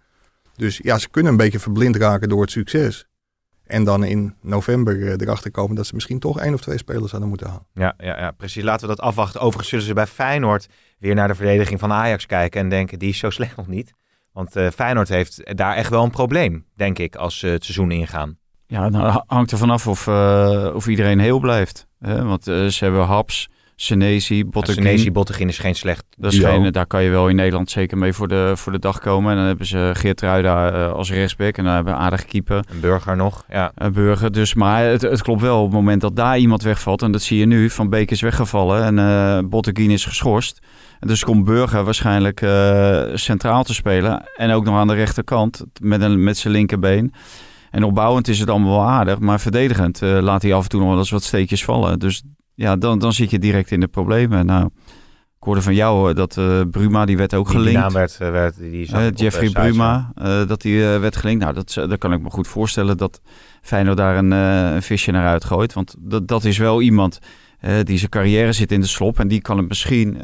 [0.55, 3.07] Dus ja, ze kunnen een beetje verblind raken door het succes.
[3.63, 7.10] En dan in november uh, erachter komen dat ze misschien toch één of twee spelers
[7.10, 7.65] zouden moeten halen.
[7.73, 8.63] Ja, ja, ja, precies.
[8.63, 9.39] Laten we dat afwachten.
[9.39, 10.67] Overigens zullen ze bij Feyenoord
[10.99, 13.93] weer naar de verdediging van Ajax kijken en denken, die is zo slecht nog niet.
[14.31, 17.91] Want uh, Feyenoord heeft daar echt wel een probleem, denk ik, als ze het seizoen
[17.91, 18.38] ingaan.
[18.67, 21.88] Ja, nou hangt er vanaf of, uh, of iedereen heel blijft.
[21.99, 22.23] Hè?
[22.23, 24.83] Want ze hebben Haps, Senesi, Bottegien.
[24.83, 27.69] Ja, Senesi, Bottegien is geen slecht dat is geen, Daar kan je wel in Nederland
[27.69, 29.31] zeker mee voor de, voor de dag komen.
[29.31, 31.57] En dan hebben ze Geert Ruida uh, als rechtsback.
[31.57, 32.65] En dan hebben we aardig keeper.
[32.71, 33.71] Een burger nog, ja.
[33.75, 34.31] Een burger.
[34.31, 37.01] Dus, maar het, het klopt wel op het moment dat daar iemand wegvalt.
[37.01, 37.69] En dat zie je nu.
[37.69, 40.59] Van Beek is weggevallen en uh, Bottegien is geschorst.
[40.99, 44.29] En dus komt Burger waarschijnlijk uh, centraal te spelen.
[44.35, 47.13] En ook nog aan de rechterkant met, een, met zijn linkerbeen.
[47.71, 49.19] En opbouwend is het allemaal wel aardig.
[49.19, 51.99] Maar verdedigend laat hij af en toe nog wel eens wat steekjes vallen.
[51.99, 52.23] Dus
[52.57, 54.45] ja, dan, dan zit je direct in de problemen.
[54.45, 54.65] Nou,
[55.39, 57.79] ik hoorde van jou dat uh, Bruma, die werd ook die gelinkt.
[57.79, 61.43] Die naam werd, werd die uh, Jeffrey Bruma, uh, dat die werd gelinkt.
[61.43, 63.21] Nou, dat, dat kan ik me goed voorstellen dat
[63.61, 65.73] Feyenoord daar een, een visje naar uitgooit.
[65.73, 67.19] Want dat, dat is wel iemand
[67.83, 69.19] die zijn carrière zit in de slop.
[69.19, 70.21] En die kan het misschien,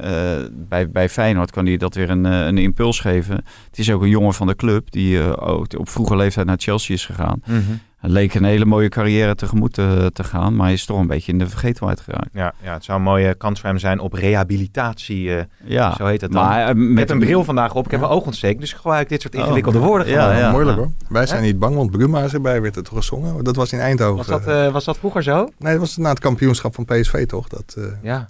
[0.69, 3.35] bij, bij Feyenoord kan die dat weer een, een impuls geven.
[3.65, 5.37] Het is ook een jongen van de club die
[5.77, 7.41] op vroege leeftijd naar Chelsea is gegaan.
[7.45, 7.79] Mm -hmm.
[8.03, 11.07] Het leek een hele mooie carrière tegemoet te, te, gaan, maar hij is toch een
[11.07, 12.29] beetje in de vergetelheid geraakt.
[12.33, 16.05] Ja, ja het zou een mooie kans voor hem zijn op rehabilitatie, uh, ja, zo
[16.05, 16.43] heet het dan.
[16.45, 19.21] Maar, uh, met een bril vandaag op, ik heb een oogontsteking, dus ik gebruik dit
[19.21, 20.07] soort ingewikkelde oh, woorden.
[20.07, 20.91] Ja, ja, moeilijk hoor.
[21.09, 23.43] Wij zijn niet bang, want Bruma is erbij, werd het toch gezongen.
[23.43, 24.17] Dat was in Eindhoven.
[24.17, 25.49] Was dat, uh, was dat vroeger zo?
[25.57, 27.47] Nee, dat was na het kampioenschap van PSV toch?
[27.47, 28.29] Dat, ja.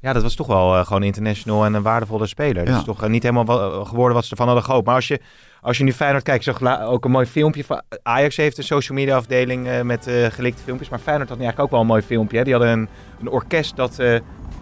[0.00, 2.64] Ja, dat was toch wel uh, gewoon international en een waardevolle speler.
[2.64, 2.70] Ja.
[2.70, 4.86] Dat is toch uh, niet helemaal geworden wat ze ervan hadden gehoopt.
[4.86, 5.20] Maar als je,
[5.64, 7.82] als je nu Feyenoord kijkt, ik zag ook een mooi filmpje van...
[8.02, 10.88] Ajax heeft een social media afdeling met gelikte filmpjes.
[10.88, 12.36] Maar Feyenoord had eigenlijk ook wel een mooi filmpje.
[12.36, 12.44] Hè?
[12.44, 12.88] Die hadden een,
[13.20, 14.02] een orkest dat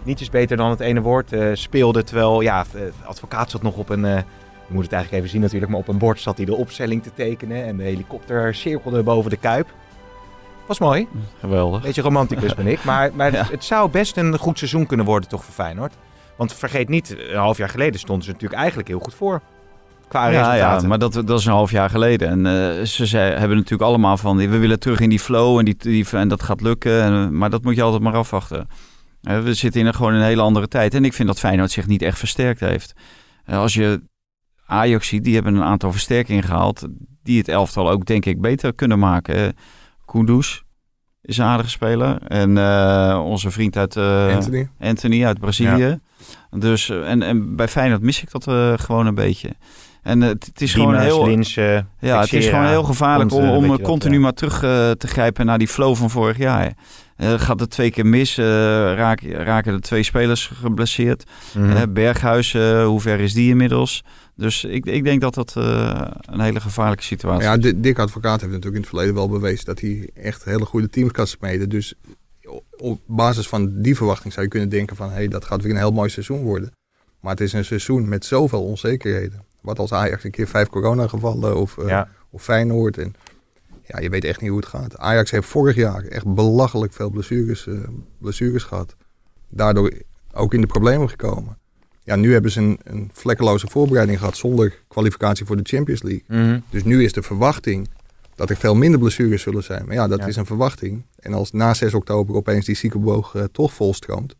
[0.03, 2.03] niet is beter dan het ene woord speelde.
[2.03, 2.65] Terwijl, ja,
[3.05, 4.01] advocaat zat nog op een...
[4.01, 4.23] je
[4.67, 7.13] moet het eigenlijk even zien natuurlijk, maar op een bord zat hij de opstelling te
[7.13, 7.65] tekenen.
[7.65, 9.67] En de helikopter cirkelde boven de Kuip.
[10.65, 11.07] Was mooi.
[11.39, 11.81] Geweldig.
[11.81, 12.83] Beetje romanticus ben ik.
[12.83, 13.45] Maar, maar ja.
[13.51, 15.93] het zou best een goed seizoen kunnen worden toch voor Feyenoord.
[16.37, 19.41] Want vergeet niet, een half jaar geleden stonden ze natuurlijk eigenlijk heel goed voor.
[20.13, 20.81] Qua ja, resultaten.
[20.81, 22.29] Ja, maar dat, dat is een half jaar geleden.
[22.29, 22.39] En
[22.79, 25.75] uh, ze zei, hebben natuurlijk allemaal van, we willen terug in die flow en, die,
[25.77, 27.01] die, en dat gaat lukken.
[27.01, 28.67] En, maar dat moet je altijd maar afwachten.
[29.21, 30.93] Uh, we zitten in een, gewoon een hele andere tijd.
[30.93, 32.93] En ik vind dat Feyenoord zich niet echt versterkt heeft.
[33.49, 34.01] Uh, als je
[34.65, 36.87] Ajax ziet, die hebben een aantal versterkingen gehaald.
[37.23, 39.55] Die het elftal ook denk ik beter kunnen maken.
[40.05, 40.61] Kunduz
[41.21, 42.21] is een aardige speler.
[42.21, 44.69] En uh, onze vriend uit uh, Anthony.
[44.79, 45.83] Anthony uit Brazilië.
[45.83, 45.99] Ja.
[46.59, 49.49] Dus, en, en bij Feyenoord mis ik dat uh, gewoon een beetje.
[50.03, 51.25] En het, het is Diemers, gewoon heel.
[51.25, 54.21] Lins, uh, ja, het is gewoon heel gevaarlijk om, om continu ja.
[54.21, 54.59] maar terug
[54.97, 56.73] te grijpen naar die flow van vorig jaar.
[57.17, 61.23] gaat het twee keer mis, raken, raken de twee spelers geblesseerd.
[61.53, 61.93] Mm -hmm.
[61.93, 64.03] Berghuis, hoe ver is die inmiddels?
[64.35, 67.73] Dus ik, ik denk dat dat uh, een hele gevaarlijke situatie ja, is.
[67.75, 71.11] Dick Advocaat heeft natuurlijk in het verleden wel bewezen dat hij echt hele goede teams
[71.11, 71.69] kan smeden.
[71.69, 71.93] Dus
[72.77, 75.71] op basis van die verwachting zou je kunnen denken van hé, hey, dat gaat weer
[75.71, 76.71] een heel mooi seizoen worden.
[77.19, 79.45] Maar het is een seizoen met zoveel onzekerheden.
[79.63, 82.09] Wat als Ajax een keer vijf coronagevallen of, uh, ja.
[82.29, 82.97] of Feyenoord.
[82.97, 83.15] En
[83.85, 84.97] ja, je weet echt niet hoe het gaat.
[84.97, 87.79] Ajax heeft vorig jaar echt belachelijk veel blessures, uh,
[88.17, 88.95] blessures gehad.
[89.49, 89.91] Daardoor
[90.33, 91.57] ook in de problemen gekomen.
[92.03, 96.23] Ja, nu hebben ze een, een vlekkeloze voorbereiding gehad zonder kwalificatie voor de Champions League.
[96.27, 96.63] Mm -hmm.
[96.69, 97.89] Dus nu is de verwachting
[98.35, 99.85] dat er veel minder blessures zullen zijn.
[99.85, 100.25] Maar ja, dat ja.
[100.25, 101.05] is een verwachting.
[101.19, 104.35] En als na 6 oktober opeens die ziekenboog uh, toch volstroomt,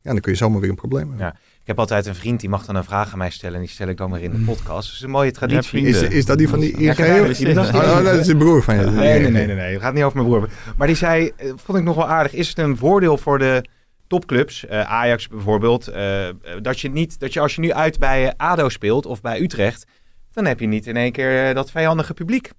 [0.00, 1.26] ja, dan kun je zomaar weer een probleem hebben.
[1.26, 1.36] Ja.
[1.64, 3.70] Ik heb altijd een vriend die mag dan een vraag aan mij stellen en die
[3.70, 4.86] stel ik dan weer in de podcast.
[4.86, 5.86] Dat is een mooie traditie.
[5.86, 6.98] Is, is dat die van die ING?
[6.98, 8.86] Oh, oh, dat is de broer van je.
[8.86, 9.72] Nee, nee, nee, nee, nee.
[9.72, 10.48] Het gaat niet over mijn broer.
[10.76, 13.64] Maar die zei, vond ik nog wel aardig, is het een voordeel voor de
[14.06, 16.28] topclubs, eh, Ajax bijvoorbeeld, eh,
[16.62, 19.86] dat, je niet, dat je als je nu uit bij ADO speelt of bij Utrecht,
[20.32, 22.50] dan heb je niet in één keer eh, dat vijandige publiek.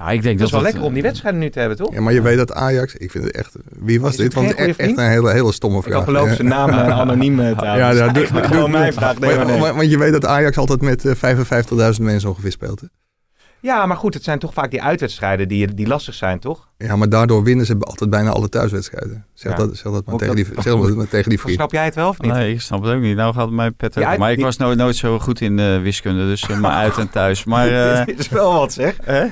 [0.00, 1.92] Ja, ik denk Dat is wel dat lekker om die wedstrijden nu te hebben, toch?
[1.94, 4.34] Ja, maar je weet dat Ajax, ik vind het echt, wie was Is dit?
[4.34, 5.94] Want goede echt, een hele, hele stomme Ik vraag.
[5.96, 6.34] had beloofd Ja.
[6.34, 7.86] zijn naam eh, anoniem eh, te houden.
[7.86, 9.18] Ja, eigenlijk doe- gewoon mijn vraag.
[9.18, 9.60] Nee, Maar- maar nee.
[9.60, 12.80] maar- Want je weet dat Ajax altijd met eh, 55.000 mensen ongeveer speelt.
[12.80, 12.86] hè?
[13.62, 16.68] Ja, maar goed, het zijn toch vaak die uitwedstrijden die, die lastig zijn, toch?
[16.76, 19.24] Ja, maar daardoor winnen ze altijd bijna alle thuiswedstrijden.
[19.34, 19.58] Zeg, Ja.
[19.58, 21.54] dat, zeg dat maar tegen dat- die, zeg dat maar tegen die vriend.
[21.56, 22.32] Snap jij het wel of niet?
[22.32, 23.16] Nee, ik snap het ook niet.
[23.16, 25.58] Nou gaat het mij pet uit- Maar ik die- was nooit, nooit zo goed in
[25.58, 27.44] eh, wiskunde, dus eh, maar uit en thuis.
[27.44, 28.96] Maar, eh, Dit is wel wat, zeg.
[29.04, 29.24] hè?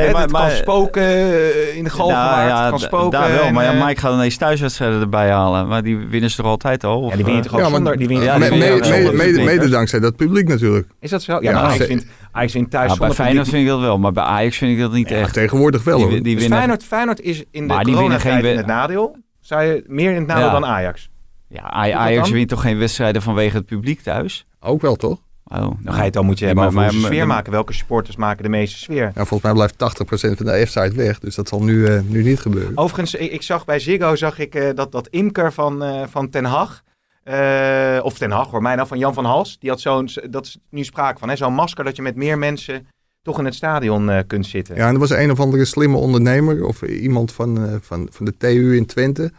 [0.00, 3.20] Nee, het kan spoken eh, in de galgenwaard, het kan spoken.
[3.20, 5.68] Daar wel, en, maar ja, eh, Mike gaat ineens thuiswedstrijden erbij halen.
[5.68, 7.00] Maar die winnen ze toch altijd al?
[7.02, 7.96] Of, Ja, die win je eh, toch ook Ja, maar- zonder...
[7.96, 9.68] Die Ja, winnen zonder mede, publiek, mede hè?
[9.70, 10.88] dankzij dat publiek natuurlijk.
[11.00, 11.32] Is dat zo?
[11.32, 13.64] Ja, Ja, maar Ajax wint, Ajax wint thuis Ja, bij zonder Feyenoord publiek.
[13.64, 15.32] vind ik dat wel, maar bij Ajax vind ik dat niet Ja, echt.
[15.34, 18.56] tegenwoordig wel Die, die Dus winnen, Feyenoord, Feyenoord is in de Maar winnen coronatijd in
[18.56, 19.16] het nadeel.
[19.40, 20.52] Zou je meer in het nadeel Ja.
[20.52, 21.10] dan Ajax?
[21.48, 24.46] ja, Aj- Ajax wint toch geen wedstrijden vanwege het publiek thuis?
[24.60, 25.18] Ook wel toch?
[25.54, 27.52] Oh, Dan ga je het dan moet je hebben maar- over sfeer maken.
[27.52, 29.04] Welke supporters maken de meeste sfeer?
[29.14, 31.18] Ja, volgens mij blijft 80% van de F-site weg.
[31.18, 32.72] Dus dat zal nu, eh, nu niet gebeuren.
[32.78, 36.28] Overigens, ik, ik zag bij Ziggo zag ik, eh, dat, dat Imker van, eh, van
[36.28, 36.82] Ten Hag...
[37.24, 39.56] eh, of Ten Hag, hoor mij nou, van Jan van Hals.
[39.58, 42.38] Die had zo'n, dat is nu sprake van, hè, zo'n masker dat je met meer
[42.38, 42.86] mensen
[43.22, 44.76] toch in het stadion eh, kunt zitten.
[44.76, 48.24] Ja, en er was een of andere slimme ondernemer of iemand van, eh, van, van
[48.24, 49.32] de TU in Twente.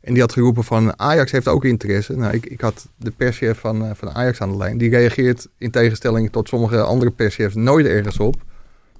[0.00, 2.16] En die had geroepen van Ajax heeft ook interesse.
[2.16, 4.78] Nou, ik, ik had de perschef van, eh, van Ajax aan de lijn.
[4.78, 8.36] Die reageert in tegenstelling tot sommige andere perschefs nooit ergens op.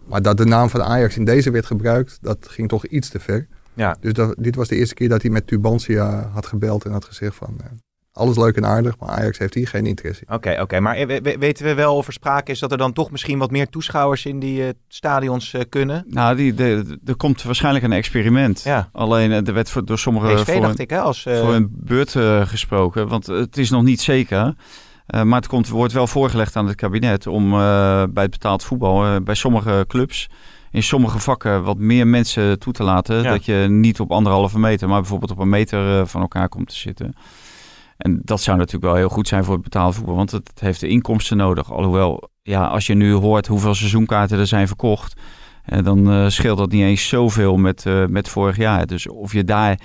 [0.07, 3.21] Maar dat de naam van Ajax in deze werd gebruikt, dat ging toch iets te
[3.21, 3.47] ver.
[3.75, 3.97] Ja.
[4.01, 7.05] Dus dat, dit was de eerste keer dat hij met Tubantia had gebeld en had
[7.05, 7.57] gezegd van...
[7.61, 7.67] eh,
[8.13, 10.35] alles leuk en aardig, maar Ajax heeft hier geen interesse in.
[10.35, 10.81] Oké, oké.
[10.81, 13.39] Maar we- we- weten we wel of er sprake is dat er dan toch misschien
[13.39, 16.05] wat meer toeschouwers in die eh, stadions eh, kunnen?
[16.09, 18.63] Nou, die, de, de- er komt waarschijnlijk een experiment.
[18.63, 18.89] Ja.
[18.93, 20.99] Alleen eh, er werd voor- door sommigen PSV voor, dacht ik, hè?
[21.01, 22.11] Als, eh, voor een beurt
[22.49, 23.09] gesproken.
[23.09, 24.55] Want het is nog niet zeker.
[25.07, 27.59] Eh, maar het komt, wordt wel voorgelegd aan het kabinet om eh,
[28.11, 30.29] bij het betaald voetbal, eh, bij sommige clubs,
[30.71, 33.23] in sommige vakken wat meer mensen toe te laten.
[33.23, 33.31] Ja.
[33.31, 36.77] Dat je niet op anderhalve meter, maar bijvoorbeeld op een meter van elkaar komt te
[36.77, 37.15] zitten.
[38.01, 40.81] En dat zou natuurlijk wel heel goed zijn voor het betaalde voetbal, want het heeft
[40.81, 41.73] de inkomsten nodig.
[41.73, 45.21] Alhoewel, ja, als je nu hoort hoeveel seizoenkaarten er zijn verkocht,
[45.83, 48.87] dan eh, scheelt dat niet eens zoveel met, eh, met vorig jaar.
[48.87, 49.79] Dus of je daar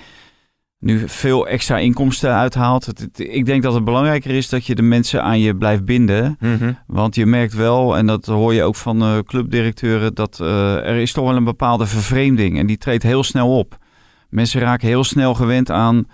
[0.78, 2.86] nu veel extra inkomsten uithaalt.
[2.86, 5.84] Het, het- ik denk dat het belangrijker is dat je de mensen aan je blijft
[5.84, 6.36] binden.
[6.40, 6.72] mhm.
[6.86, 11.12] Want je merkt wel, en dat hoor je ook van eh, clubdirecteuren, dat er is
[11.12, 12.58] toch wel een bepaalde vervreemding.
[12.58, 13.76] En die treedt heel snel op.
[14.28, 16.04] Mensen raken heel snel gewend aan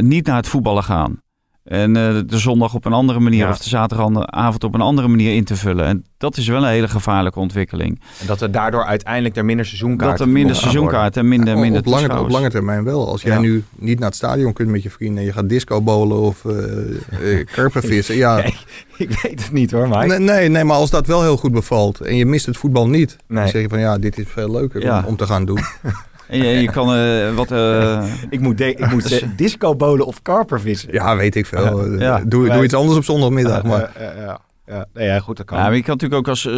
[0.00, 1.21] niet naar het voetballen gaan.
[1.64, 3.50] En eh, de zondag op een andere manier Ja.
[3.50, 5.84] of de zaterdagavond op een andere manier in te vullen.
[5.86, 8.00] En dat is wel een hele gevaarlijke ontwikkeling.
[8.20, 11.60] En dat er daardoor uiteindelijk er minder seizoenkaarten dat er minder seizoenkaarten en minder, Ja,
[11.60, 13.08] minder op, lange, op lange termijn wel.
[13.08, 13.40] Als jij Ja.
[13.40, 16.44] nu niet naar het stadion kunt met je vrienden en je gaat disco bowlen of
[16.44, 18.16] eh eh, karpen vissen.
[18.16, 18.56] Ja, Nee,
[18.96, 20.06] ik weet het niet hoor, Mike.
[20.06, 22.88] nee, nee, nee, maar als dat wel heel goed bevalt en je mist het voetbal
[22.88, 23.38] niet, Nee.
[23.42, 24.98] dan zeg je van ja, dit is veel leuker Ja.
[24.98, 25.58] om, om te gaan doen.
[26.32, 27.50] En je, je kan eh, wat...
[27.50, 30.92] eh, Ik moet, de, ik moet eh, disco bolen of karper vissen.
[30.92, 31.84] Ja, weet ik veel.
[31.92, 32.22] Eh, Ja.
[32.26, 33.62] Doe, Wij- doe iets anders op zondagmiddag.
[33.62, 34.40] Maar ja.
[34.66, 34.86] Ja.
[34.94, 35.58] Nee, ja, goed, dat kan.
[35.58, 36.48] Ja, maar je kan natuurlijk ook als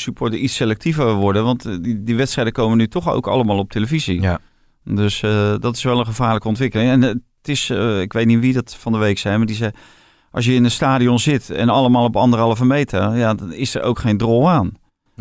[0.00, 1.44] supporter iets selectiever worden.
[1.44, 4.20] Want die, die wedstrijden komen nu toch ook allemaal op televisie.
[4.20, 4.38] Ja.
[4.84, 6.90] Dus eh, dat is wel een gevaarlijke ontwikkeling.
[6.90, 9.56] En het is, eh, ik weet niet wie dat van de week zei, maar die
[9.56, 9.70] zei...
[10.30, 13.82] Als je in een stadion zit en allemaal op anderhalve meter, ja, dan is er
[13.82, 14.72] ook geen drol aan.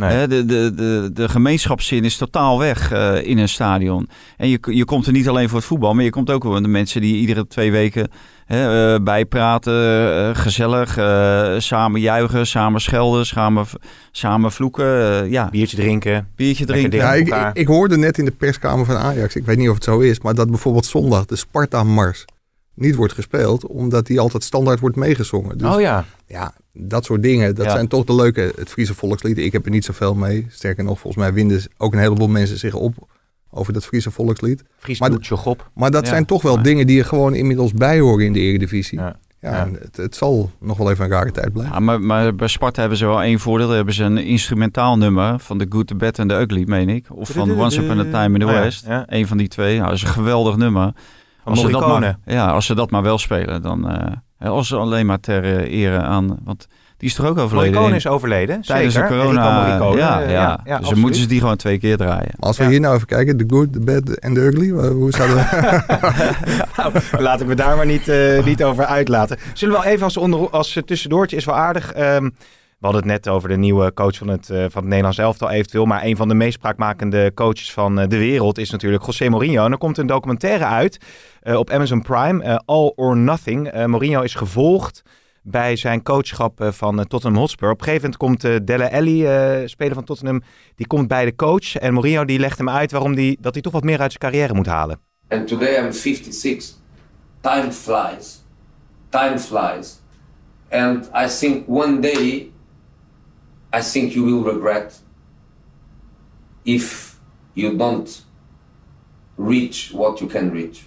[0.09, 0.27] Nee.
[0.27, 4.09] De, de, de, de gemeenschapszin is totaal weg eh, in een stadion.
[4.37, 6.61] En je, je komt er niet alleen voor het voetbal, maar je komt ook voor
[6.61, 8.09] de mensen die iedere twee weken
[8.51, 13.65] hè, eh, bijpraten, eh, gezellig, eh, samen juichen, samen schelden, samen,
[14.11, 15.29] samen vloeken.
[15.29, 16.27] ja, Biertje drinken.
[16.35, 16.99] biertje drinken.
[16.99, 19.83] ja, ik, ik hoorde net in de perskamer van Ajax, ik weet niet of het
[19.83, 22.25] zo is, maar dat bijvoorbeeld zondag de Sparta-mars
[22.73, 25.57] niet wordt gespeeld, omdat die altijd standaard wordt meegezongen.
[25.57, 26.05] Dus oh ja.
[26.27, 27.71] ja, dat soort dingen, dat Ja.
[27.71, 29.37] zijn toch de leuke, het Friese volkslied.
[29.37, 30.45] Ik heb er niet zoveel mee.
[30.49, 32.93] Sterker nog, volgens mij winden ook een heleboel mensen zich op
[33.49, 34.63] over dat Friese volkslied.
[34.77, 35.11] Fries Maar
[35.43, 35.69] op.
[35.73, 38.39] Maar dat Ja, zijn toch wel dingen die er gewoon inmiddels bij horen in de
[38.39, 38.99] Eredivisie.
[38.99, 39.15] Ja.
[39.39, 39.65] Ja, Ja.
[39.65, 41.73] en Het, het zal nog wel even een rare tijd blijven.
[41.73, 43.69] Ja, maar, maar bij Sparta hebben ze wel één voordeel.
[43.69, 47.05] Hebben ze een instrumentaal nummer van The Good, The Bad and The Ugly, meen ik.
[47.09, 48.85] Of van Once Upon a Time in the ja, West.
[48.85, 49.03] ja.
[49.07, 49.79] Eén van die twee.
[49.79, 50.93] Dat is een geweldig nummer.
[51.43, 54.67] Van ze dat maar, ja, als ze dat maar wel spelen, dan eh, hè, als
[54.67, 58.07] ze alleen maar ter eh, ere aan, want die is toch ook overleden Morricone is
[58.07, 58.61] overleden.
[58.61, 59.09] tijdens Zeker.
[59.09, 59.61] de corona.
[59.63, 62.31] Morricone, ja, eh, ja, ja, dus dan moeten ze die gewoon twee keer draaien.
[62.37, 62.69] Maar als we Ja.
[62.69, 65.43] hier nou even kijken, The Good, The Bad and The Ugly, hoe zouden we...
[66.77, 69.37] Nou, laat ik me daar maar niet, eh, niet over uitlaten.
[69.53, 71.91] Zullen we wel even als, onder, als eh, tussendoortje is wel aardig.
[71.93, 72.29] ehm,
[72.81, 75.49] We hadden het net over de nieuwe coach van het, uh, van het Nederlands elftal
[75.49, 75.85] eventueel.
[75.85, 79.65] Maar een van de meest spraakmakende coaches van uh, de wereld is natuurlijk José Mourinho.
[79.65, 80.97] En er komt een documentaire uit
[81.43, 83.85] uh, op Amazon Prime, All or Nothing.
[83.85, 85.01] Mourinho is gevolgd
[85.43, 87.71] bij zijn coachschap van Tottenham Hotspur.
[87.71, 89.27] Op een gegeven moment komt Delle Alli,
[89.67, 90.41] speler van Tottenham,
[90.75, 91.75] die komt bij de coach.
[91.75, 94.31] En Mourinho die legt hem uit waarom die, dat hij toch wat meer uit zijn
[94.31, 94.99] carrière moet halen.
[95.27, 96.73] And today I'm 56.
[97.41, 98.43] Time flies.
[99.09, 99.99] Time flies.
[100.69, 102.50] And I think one day
[103.73, 104.99] I think you will regret
[106.65, 107.19] if
[107.53, 108.21] you don't
[109.37, 110.85] reach what you can reach.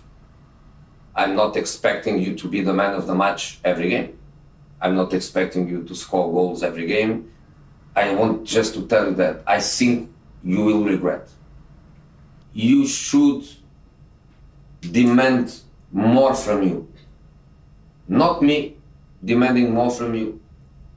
[1.16, 4.18] I'm not expecting you to be the man of the match every game.
[4.80, 7.30] I'm not expecting you to score goals every game.
[7.96, 10.10] I want just to tell you that I think
[10.42, 11.28] you will regret.
[12.52, 13.44] You should
[14.80, 15.60] demand
[15.92, 16.92] more from you.
[18.08, 18.76] Not me
[19.24, 20.40] demanding more from you.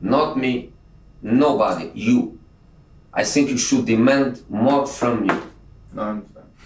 [0.01, 0.73] Not me
[1.19, 1.89] Nobody.
[1.93, 2.37] You.
[3.19, 5.39] I think you should demand more from you.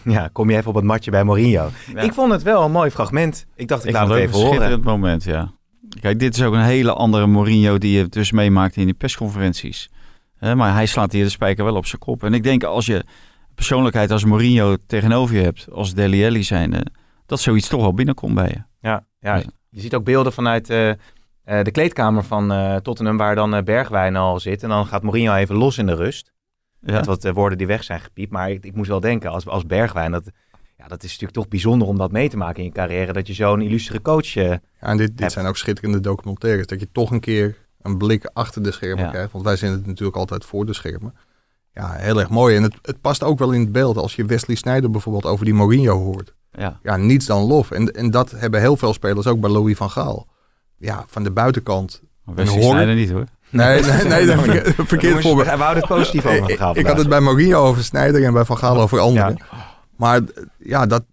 [0.04, 1.70] Ja, kom je even op het matje bij Mourinho.
[1.96, 3.46] Ik vond het wel een mooi fragment.
[3.56, 4.48] Ik dacht, ik, ik laat het even horen.
[4.48, 5.52] schitterend moment, ja.
[6.00, 9.90] Kijk, dit is ook een hele andere Mourinho die je dus meemaakt in die persconferenties.
[10.40, 12.24] maar hij slaat hier de spijker wel op zijn kop.
[12.24, 13.06] En ik denk als je
[13.56, 16.92] persoonlijkheid als Mourinho tegenover je hebt, als Deli Alli zijn,
[17.26, 18.88] dat zoiets toch wel binnenkomt bij je.
[18.88, 19.36] Ja, ja.
[19.70, 20.92] je ziet ook beelden vanuit uh,
[21.52, 24.64] uh, de kleedkamer van uh, Tottenham, waar dan uh, Bergwijn al zit.
[24.64, 26.32] En dan gaat Mourinho even los in de rust.
[26.82, 26.94] Ja.
[26.94, 28.32] Met wat woorden die weg zijn gepiept.
[28.32, 30.24] Maar ik, ik moest wel denken, als, als Bergwijn, dat,
[30.78, 33.14] ja, dat is natuurlijk toch bijzonder om dat mee te maken in je carrière.
[33.14, 36.68] Dat je zo'n illustere coach ja, en dit, dit zijn ook schitterende documentaires.
[36.68, 39.32] Dat je toch een keer een blik achter de schermen krijgt.
[39.32, 41.16] Want wij zijn het natuurlijk altijd voor de schermen.
[41.74, 42.56] Ja, heel erg mooi.
[42.56, 45.46] En het, het past ook wel in het beeld als je Wesley Sneijder bijvoorbeeld over
[45.46, 46.34] die Mourinho hoort.
[46.52, 47.72] Ja, ja niets dan lof.
[47.72, 50.28] En, en dat hebben heel veel spelers ook bij Louis van Gaal
[50.82, 52.02] ja, van de buitenkant.
[52.26, 53.26] We Snijder niet hoor.
[53.50, 55.48] Nee, nee, nee, dat verkeerd, verkeerd voorbeeld.
[55.48, 56.72] Hij wou het positief over Van Gaal.
[56.72, 59.38] Ik, ik had het bij Mourinho over Snijder en bij Van Gaal over anderen.
[59.96, 60.22] Maar
[60.58, 61.04] ja, dat,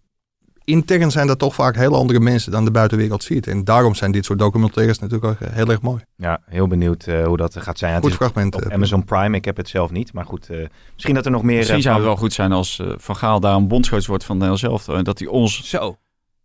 [0.65, 3.47] intern zijn dat toch vaak heel andere mensen dan de buitenwereld ziet.
[3.47, 6.03] En daarom zijn dit soort documentaires natuurlijk ook heel erg mooi.
[6.17, 8.01] Ja, heel benieuwd uh, hoe dat gaat zijn.
[8.01, 8.55] Goed fragment.
[8.55, 10.13] Op Amazon Prime, ik heb het zelf niet.
[10.13, 11.57] Maar goed, uh, misschien dat er nog meer...
[11.57, 14.35] Misschien zou het wel goed zijn als uh, Van Gaal daar een bondscoach wordt van
[14.35, 14.89] Nederland zelf.
[14.89, 15.69] En dat hij ons...
[15.69, 15.99] Zo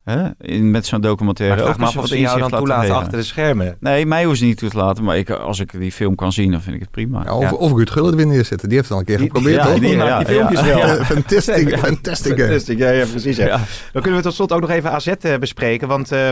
[0.04, 0.30] Hè?
[0.40, 1.56] In, met zo'n documentaire.
[1.56, 3.78] Maar vraag me af of ze jou dan toelaten achter de schermen.
[3.80, 5.04] Nee, mij hoeft ze niet toe te laten.
[5.04, 7.24] Maar ik, als ik die film kan zien, dan vind ik het prima.
[7.24, 7.52] Ja, of, ja.
[7.52, 8.70] of Ruud Gullit weer neerzetten.
[8.70, 9.80] Die heeft het al een keer geprobeerd.
[9.80, 11.04] Die, ja, die, filmpjes wel.
[11.04, 12.38] fantastic, fantastic.
[12.40, 12.78] fantastic.
[12.78, 13.38] Ja, ja, precies.
[13.38, 13.60] Ja.
[13.92, 15.88] Dan kunnen we tot slot ook nog even AZ uh, bespreken.
[15.88, 16.30] Want uh,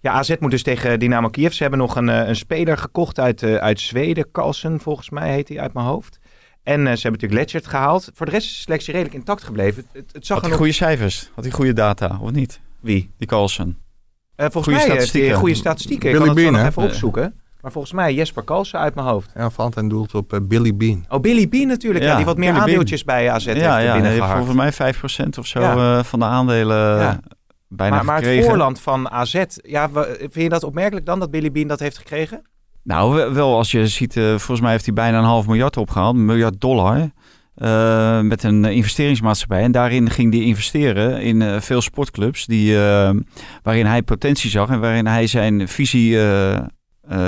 [0.00, 1.52] ja, AZ moet dus tegen Dynamo Kiev.
[1.52, 4.30] Ze hebben nog een, uh, een speler gekocht uit, uh, uit Zweden.
[4.30, 6.18] Carlsen, volgens mij heet hij uit mijn hoofd.
[6.62, 8.10] En ze hebben natuurlijk Letchert gehaald.
[8.14, 9.84] Voor de rest is de selectie redelijk intact gebleven.
[9.92, 11.30] Het, het zag Had hij goede cijfers?
[11.34, 12.60] Had hij goede data, of niet?
[12.82, 13.10] Wie?
[13.18, 13.66] Die Carlsen.
[14.36, 15.36] Uh, volgens goeie mij statistieken.
[15.36, 16.12] goede statistieken.
[16.12, 17.34] Billy ik kan Bean, het even opzoeken.
[17.60, 19.30] Maar volgens mij Jesper Kalsen uit mijn hoofd.
[19.34, 21.04] Ja, Valentijn doelt op uh, Billy Bean.
[21.08, 22.04] Oh, Billy Bean natuurlijk.
[22.04, 23.18] Ja, ja die wat meer Billy aandeeltjes Bean.
[23.18, 24.94] bij AZ ja, heeft ja, heeft volgens mij
[25.26, 27.20] 5% of zo uh, van de aandelen ja.
[27.68, 28.38] bijna maar, maar gekregen.
[28.38, 31.98] het voorland van AZ, ja, vind je dat opmerkelijk dan dat Billy Bean dat heeft
[31.98, 32.42] gekregen?
[32.82, 36.14] Nou, wel als je ziet, volgens mij heeft hij bijna een half miljard opgehaald.
[36.14, 37.10] Een miljard dollar.
[37.56, 39.62] Uh, met een investeringsmaatschappij.
[39.62, 43.10] En daarin ging hij investeren in uh, veel sportclubs die, uh,
[43.62, 46.18] waarin hij potentie zag en waarin hij zijn visie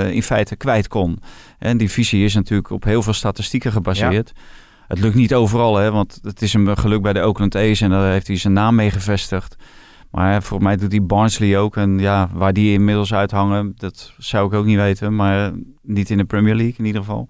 [0.09, 1.19] in feite kwijt kon.
[1.59, 4.31] En die visie is natuurlijk op heel veel statistieken gebaseerd.
[4.35, 4.41] Ja.
[4.87, 7.89] Het lukt niet overal, hè, want het is hem geluk bij de Oakland A's en
[7.89, 9.55] daar heeft hij zijn naam mee gevestigd.
[10.11, 11.77] Maar voor mij doet hij Barnsley ook.
[11.77, 15.15] En ja, waar die inmiddels uithangen, dat zou ik ook niet weten.
[15.15, 17.27] Maar niet in de Premier League in ieder geval.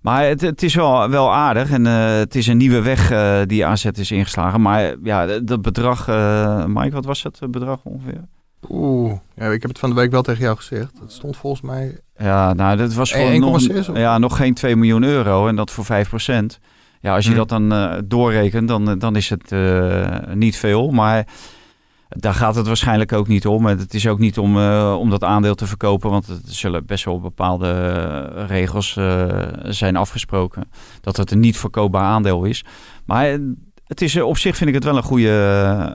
[0.00, 3.40] Maar het, het, is wel, wel aardig en uh, het is een nieuwe weg uh,
[3.46, 4.60] die AZ is ingeslagen.
[4.60, 8.24] Maar ja, dat bedrag, uh, Mike, wat was het bedrag ongeveer?
[8.68, 10.98] Oeh, ja, ik heb het van de week wel tegen jou gezegd.
[11.00, 11.98] Het stond volgens mij...
[12.16, 15.84] Ja, nou, dat was voor nog, ja, nog geen 2 miljoen euro en dat voor
[15.84, 16.58] 5 procent.
[17.00, 17.38] Ja, als je hmm.
[17.38, 19.54] dat dan doorrekent, dan, dan is het
[20.34, 20.90] niet veel.
[20.90, 21.26] Maar
[22.08, 23.66] daar gaat het waarschijnlijk ook niet om.
[23.66, 27.04] Het is ook niet om, uh, om dat aandeel te verkopen, want er zullen best
[27.04, 29.26] wel bepaalde eh, regels uh,
[29.62, 30.70] zijn afgesproken.
[31.00, 32.64] Dat het een niet verkoopbaar aandeel is.
[33.04, 33.38] Maar
[33.86, 35.30] het is op zich vind ik het wel een goede.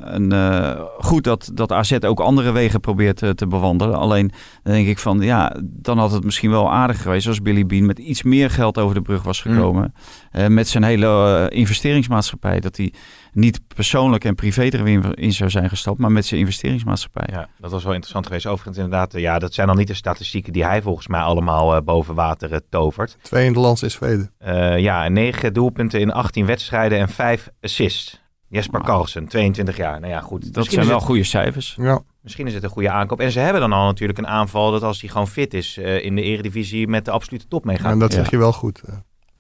[0.04, 3.98] Een, uh, goed dat, dat AZ ook andere wegen probeert te, te bewandelen.
[3.98, 4.32] Alleen
[4.64, 7.86] dan denk ik van ja, dan had het misschien wel aardig geweest als Billy Bean
[7.86, 9.54] met iets meer geld over de brug was mm.
[9.54, 9.94] gekomen.
[10.32, 10.54] Mm.
[10.54, 12.60] met zijn hele investeringsmaatschappij.
[12.60, 12.94] Dat hij
[13.34, 17.28] niet persoonlijk en privé erin in zou zijn gestapt, maar met zijn investeringsmaatschappij.
[17.32, 18.46] Ja, dat was wel interessant geweest.
[18.46, 21.82] Overigens inderdaad, ja, dat zijn dan niet de statistieken die hij volgens mij allemaal uh,
[21.82, 23.18] boven water uh, tovert.
[23.22, 24.32] Twee in de land in Zweden.
[24.46, 28.22] Uh, ja, negen doelpunten in 18 wedstrijden en vijf assists.
[28.48, 30.00] Jesper Maar- Carlsen, 22 jaar.
[30.00, 30.44] Nou ja, goed.
[30.44, 31.76] Dat Misschien zijn is wel het- goede cijfers.
[31.78, 33.20] Ja, Misschien is het een goede aankoop.
[33.20, 36.04] En ze hebben dan al natuurlijk een aanval dat als hij gewoon fit is eh,
[36.06, 37.92] in de eredivisie met de absolute top meegaat.
[37.92, 38.18] en dat Ja.
[38.18, 38.82] zeg je wel goed.
[38.86, 38.96] eh,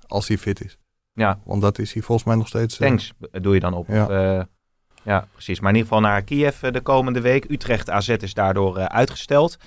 [0.08, 0.78] als hij fit is.
[1.14, 2.80] Ja, Want dat is hij volgens mij nog steeds.
[2.80, 3.88] eh, thanks doe je dan op.
[3.88, 4.12] Ja.
[4.12, 4.48] Ja.
[5.04, 5.60] ja, precies.
[5.60, 7.46] Maar in ieder geval naar Kiev eh, de komende week.
[7.50, 9.58] Utrecht AZ is daardoor eh, uitgesteld.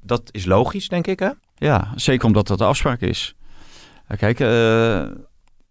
[0.00, 1.30] Dat is logisch, denk ik, hè?
[1.54, 3.34] Ja, zeker omdat dat de afspraak is.
[4.16, 4.46] Kijk, eh,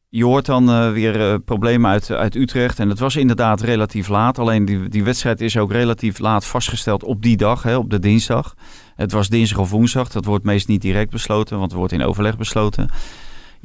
[0.10, 2.80] je hoort dan eh, weer eh, problemen uit, uit Utrecht.
[2.80, 4.40] En het was inderdaad relatief laat.
[4.40, 8.00] Alleen die, die wedstrijd is ook relatief laat vastgesteld op die dag, hè, op de
[8.00, 8.54] dinsdag.
[8.96, 10.10] Het was dinsdag of woensdag.
[10.10, 12.90] Dat wordt meest niet direct besloten, want het wordt in overleg besloten.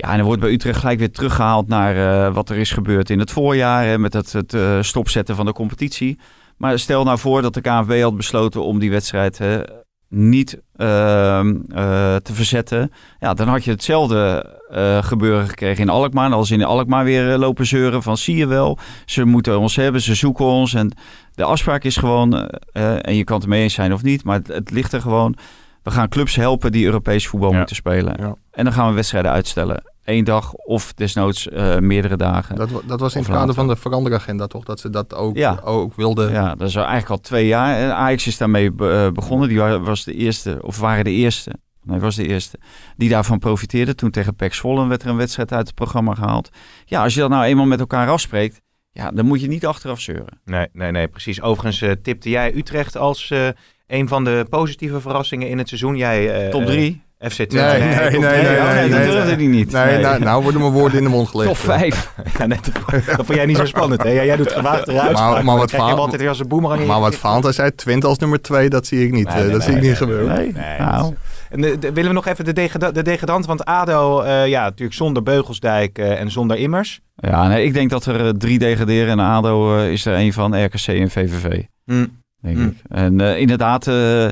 [0.01, 1.97] Ja, en er wordt bij Utrecht gelijk weer teruggehaald naar
[2.27, 3.85] eh, wat er is gebeurd in het voorjaar.
[3.85, 6.19] Hè, met het, het eh, stopzetten van de competitie.
[6.57, 9.61] Maar stel nou voor dat de KNVB had besloten om die wedstrijd hè,
[10.09, 12.93] niet ehm, eh, te verzetten.
[13.19, 14.59] Ja, dan had je hetzelfde
[15.01, 16.33] gebeuren gekregen in Alkmaar.
[16.33, 20.15] Als in Alkmaar weer lopen zeuren van zie je wel, ze moeten ons hebben, ze
[20.15, 20.75] zoeken ons.
[20.75, 20.93] En
[21.35, 24.49] de afspraak is gewoon, en je kan het ermee eens zijn of niet, maar het,
[24.49, 25.37] het ligt er gewoon.
[25.83, 27.57] We gaan clubs helpen die Europees voetbal Ja.
[27.59, 28.15] moeten spelen.
[28.19, 28.35] Ja.
[28.51, 29.83] En dan gaan we wedstrijden uitstellen.
[30.05, 32.57] Eén dag of desnoods eh, meerdere dagen.
[32.57, 34.65] Dat, dat was in het kader van de veranderagenda toch?
[34.65, 35.61] Dat ze dat ook, Ja.
[35.65, 36.33] ook wilden.
[36.33, 37.77] Ja, dat is al eigenlijk al twee jaar.
[37.77, 39.49] En Ajax is daarmee be- eh, begonnen.
[39.49, 42.59] Die wa- was de eerste, of waren de eerste, nee, was de eerste,
[42.97, 43.95] die daarvan profiteerde.
[43.95, 46.51] Toen tegen PEC Zwolle werd er een wedstrijd uit het programma gehaald.
[46.85, 48.61] Ja, als je dat nou eenmaal met elkaar afspreekt,
[48.93, 50.41] ja, dan moet je niet achteraf zeuren.
[50.45, 51.41] Nee, nee, nee, precies.
[51.43, 53.49] Overigens eh, tipte jij Utrecht als eh,
[53.87, 55.97] een van de positieve verrassingen in het seizoen.
[55.97, 57.03] Jij, eh, Top drie?
[57.29, 57.57] FC Twente.
[57.57, 59.35] Nee, nee, nee, nee, Oh, nee, dat nee, durfde nee.
[59.37, 59.73] hij niet.
[59.73, 61.49] Nee, Nou, nou worden mijn woorden in de mond gelegd.
[61.49, 62.11] Top vijf.
[62.39, 64.09] Ja, net, dat vond jij niet zo spannend, hè?
[64.11, 65.43] Ja, jij doet gewaagde Maar- uitspraak.
[65.43, 67.15] maar wat verhaal- altijd weer als een boemerang Maar wat.
[67.15, 69.27] Fanta zei, Twente als nummer twee, dat zie ik niet.
[69.29, 70.35] Nee, nee, dat nee, zie ik niet nee, gebeuren.
[70.37, 71.15] Nee, Nee, nou,
[71.51, 74.63] En, eh, de- willen we nog even de, degeda- de degradant, want ADO, eh, ja,
[74.63, 77.01] natuurlijk zonder Beugelsdijk eh, en zonder Immers.
[77.17, 80.65] Ja, nee, ik denk dat er eh, drie degraderen en ADO is er één van,
[80.65, 81.63] RKC en VVV.
[81.85, 82.07] Hm.
[82.43, 82.67] denk Hmm.
[82.67, 82.75] ik.
[82.89, 84.27] En inderdaad, eh,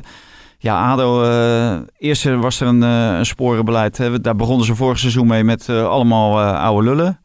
[0.61, 3.97] ja, ADO, eh, eerst was er een, eh, een sporenbeleid.
[3.97, 4.21] Hè.
[4.21, 7.19] Daar begonnen ze vorig seizoen mee met eh, allemaal oude lullen.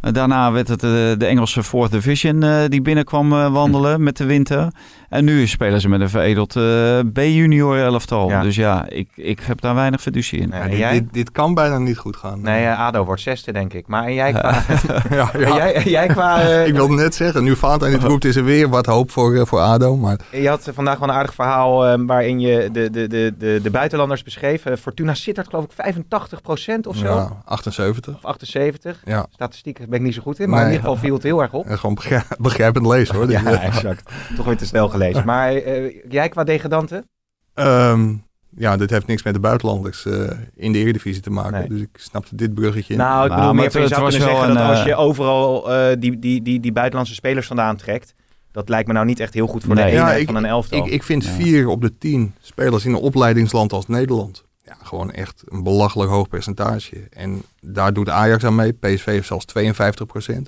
[0.00, 4.72] Daarna werd het de Engelse Fourth Division die binnenkwam wandelen met de winter.
[5.12, 8.28] En nu spelen ze met een veredeld eh, B-junior elftal.
[8.28, 8.42] Ja.
[8.42, 10.50] Dus ja, ik, ik heb daar weinig fiducie in.
[10.68, 10.92] Dit, jij?
[10.92, 12.40] dit, dit kan bijna niet goed gaan.
[12.40, 13.86] Nee, eh, ADO wordt zesde, denk ik.
[13.86, 14.62] Maar en jij qua...
[15.10, 15.56] ja, en ja.
[15.56, 18.44] jij, en jij qua eh, Ik wilde net zeggen, nu Fanta niet roept, is er
[18.44, 19.96] weer wat hoop voor, eh, voor ADO.
[19.96, 23.34] Maar Je had eh, vandaag wel een aardig verhaal eh, waarin je de, de, de,
[23.38, 24.64] de, de buitenlanders beschreef.
[24.64, 27.04] Eh, Fortuna Sittard geloof ik 85% of zo.
[27.06, 28.14] ja, 78.
[28.14, 29.00] Of 78.
[29.04, 31.42] Ja, Statistieken ben ik niet zo goed in, maar in ieder geval viel het heel
[31.42, 31.66] erg op.
[31.66, 33.26] en gewoon begrijp- begrijpend lezen hoor.
[33.26, 34.10] Dus, Ja, eh, exact.
[34.36, 35.00] Toch weer te snel gelezen.
[35.24, 37.08] Maar eh, jij qua degradanten?
[37.54, 38.14] ehm,
[38.56, 41.52] ja, dit heeft niks met de buitenlanders eh, in de Eredivisie te maken.
[41.52, 41.68] Nee.
[41.68, 42.96] Dus ik snapte dit bruggetje.
[42.96, 44.98] Nou, ik Nou, bedoel maar meer van je zou kunnen zeggen dat als je eh,
[45.00, 48.14] overal eh, die, die, die, die buitenlandse spelers vandaan trekt,
[48.50, 50.44] dat lijkt me nou niet echt heel goed voor de eenheid Ja, ik- van een
[50.44, 50.78] elftal.
[50.86, 51.30] Ik, ik vind Ja.
[51.30, 54.44] vier op de tien spelers in een opleidingsland als Nederland.
[54.64, 57.06] Ja, gewoon echt een belachelijk hoog percentage.
[57.10, 58.72] En daar doet Ajax aan mee.
[58.72, 60.46] PSV heeft zelfs 52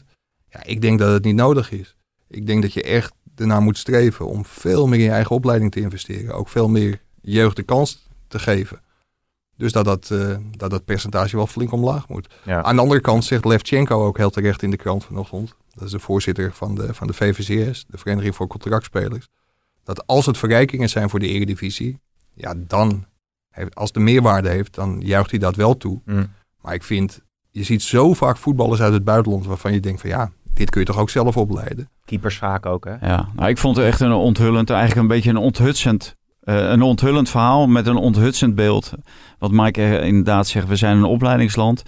[0.48, 1.96] Ja, ik denk dat het niet nodig is.
[2.28, 5.70] Ik denk dat je echt ernaar moet streven om veel meer in je eigen opleiding
[5.70, 6.35] te investeren.
[6.35, 8.80] Ook veel meer jeugd de kans te geven.
[9.57, 12.35] Dus dat dat, eh, dat dat percentage wel flink omlaag moet.
[12.45, 12.62] ja.
[12.62, 15.55] Aan de andere kant zegt Levchenko ook heel terecht in de krant vanochtend.
[15.74, 19.28] Dat is de voorzitter van de, van de VVCS, de Vereniging voor Contractspelers.
[19.85, 22.01] Dat als het verrijkingen zijn voor de Eredivisie,
[22.35, 23.07] ja dan,
[23.51, 26.01] heeft, als de meerwaarde heeft, dan juicht hij dat wel toe.
[26.05, 26.24] Hm.
[26.61, 27.20] Maar ik vind,
[27.51, 30.80] je ziet zo vaak voetballers uit het buitenland waarvan je denkt van ja, dit kun
[30.80, 31.88] je toch ook zelf opleiden.
[32.05, 33.07] Keepers vaak ook, hè?
[33.09, 36.82] Ja, nou, ik vond het echt een onthullend, eigenlijk een beetje een onthutsend, eh, een
[36.82, 38.92] onthullend verhaal met een onthutsend beeld.
[39.38, 41.82] Wat Mike er inderdaad zegt, we zijn een opleidingsland.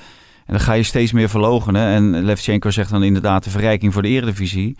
[0.46, 1.86] En dan ga je steeds meer verlogenen.
[1.86, 4.76] En Levchenko zegt dan inderdaad de verrijking voor de eredivisie.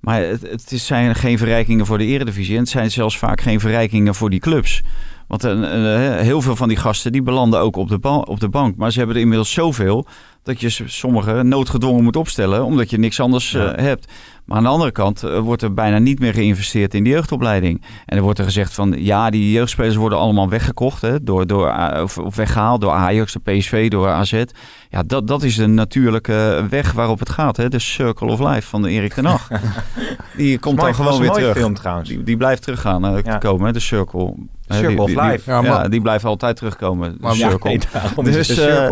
[0.00, 2.54] Maar het, het is- zijn geen verrijkingen voor de eredivisie.
[2.54, 4.82] En het zijn zelfs vaak geen verrijkingen voor die clubs.
[5.28, 8.48] Want een, een, heel veel van die gasten die belanden ook op de, op de
[8.48, 8.76] bank.
[8.76, 10.06] Maar ze hebben er inmiddels zoveel
[10.44, 12.64] dat je sommigen noodgedwongen moet opstellen.
[12.64, 13.72] Omdat je niks anders Ja.
[13.72, 14.12] eh, hebt.
[14.44, 17.82] Maar aan de andere kant eh, wordt er bijna niet meer geïnvesteerd in de jeugdopleiding.
[18.06, 21.02] En er wordt er gezegd van ja, die jeugdspelers worden allemaal weggekocht.
[21.02, 24.42] Hè, door, door, A- of, of weggehaald door Ajax, de PSV, door AZ.
[24.90, 27.56] Ja, dat, dat is de natuurlijke weg waarop het gaat.
[27.56, 27.68] Hè?
[27.68, 29.48] De Circle of Life van de Erik ten Hag.
[30.36, 31.56] die komt Mooi- dan gewoon weer terug.
[31.56, 32.08] film trouwens.
[32.08, 33.38] Die, die blijft teruggaan eh, Ja.
[33.38, 33.72] komen, hè?
[33.72, 34.34] de Circle.
[34.68, 35.50] Circle die- of die- Life.
[35.50, 37.12] Ja, Ja, maar- die blijven altijd terugkomen.
[37.12, 37.70] De Maar- Ja, Circle.
[38.22, 38.90] nee, Dus, eh.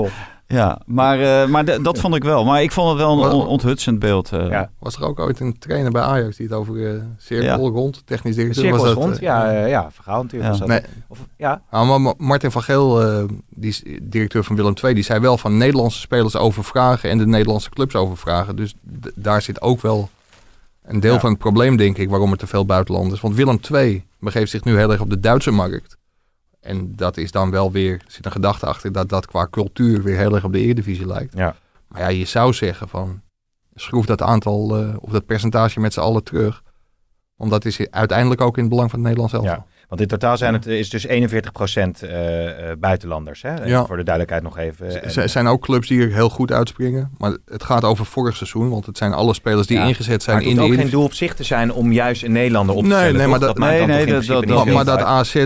[0.52, 2.44] Ja, maar, eh, maar dat vond ik wel.
[2.44, 4.32] Maar ik vond het wel een on- onthutsend beeld.
[4.32, 4.48] eh.
[4.48, 4.70] Ja.
[4.78, 7.70] Was er ook ooit een trainer bij Ajax die het over eh cirkel Ja.
[7.70, 10.52] rond, technisch directeur cirkel was dat, rond, ja, ja, verhaal natuurlijk.
[10.52, 10.58] Ja.
[10.58, 10.68] was dat.
[10.68, 14.74] Nee, Of, ja, Ah, maar Ma- Martin van Geel, eh, die is directeur van Willem
[14.84, 18.56] II, die zei wel van Nederlandse spelers overvragen en de Nederlandse clubs overvragen.
[18.56, 18.74] Dus
[19.14, 20.08] daar zit ook wel
[20.84, 21.20] een deel Ja.
[21.20, 23.20] van het probleem, denk ik, waarom er te veel buitenlanders.
[23.20, 25.96] Want Willem II begeeft zich nu heel erg op de Duitse markt.
[26.62, 30.02] En dat is dan wel weer, er zit een gedachte achter dat dat qua cultuur
[30.02, 31.34] weer heel erg op de Eredivisie lijkt.
[31.36, 31.56] Ja.
[31.88, 33.20] Maar ja, je zou zeggen van,
[33.74, 36.62] schroef dat aantal eh, of dat percentage met z'n allen terug.
[37.36, 39.64] Want dat is uiteindelijk ook in het belang van het Nederlands elftal.
[39.66, 39.71] Ja.
[39.92, 43.42] Want in totaal zijn het, is dus 41% eh, eh, buitenlanders.
[43.42, 43.64] Hè?
[43.64, 43.86] Ja.
[43.86, 45.02] Voor de duidelijkheid nog even.
[45.16, 47.10] Er zijn ook clubs die er heel goed uitspringen.
[47.18, 48.68] Maar het gaat over vorig seizoen.
[48.70, 50.82] Want het zijn alle spelers die Ja, ingezet zijn maar het in de hoeft ook
[50.82, 53.16] geen doel op zich te zijn om juist een Nederlander op te Nee, stellen.
[53.16, 55.00] nee, maar dat- nee, nee, Maar, dat.
[55.02, 55.44] AZ, eh,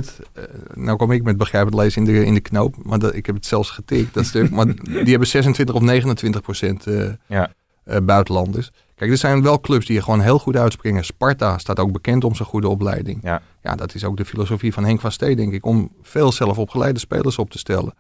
[0.75, 3.35] nou kom ik met begrijpend lezen in de, in de knoop, maar dat, ik heb
[3.35, 4.51] het zelfs getikt, dat stuk.
[4.57, 7.51] Maar die hebben 26 of 29 procent eh, Ja.
[7.85, 8.71] eh, buitenlanders.
[8.97, 11.05] Kijk, er zijn wel clubs die er gewoon heel goed uitspringen.
[11.05, 13.19] Sparta staat ook bekend om zijn goede opleiding.
[13.23, 13.43] Ja.
[13.63, 16.99] ja, dat is ook de filosofie van Henk van Stee, denk ik, om veel zelfopgeleide
[16.99, 17.95] spelers op te stellen.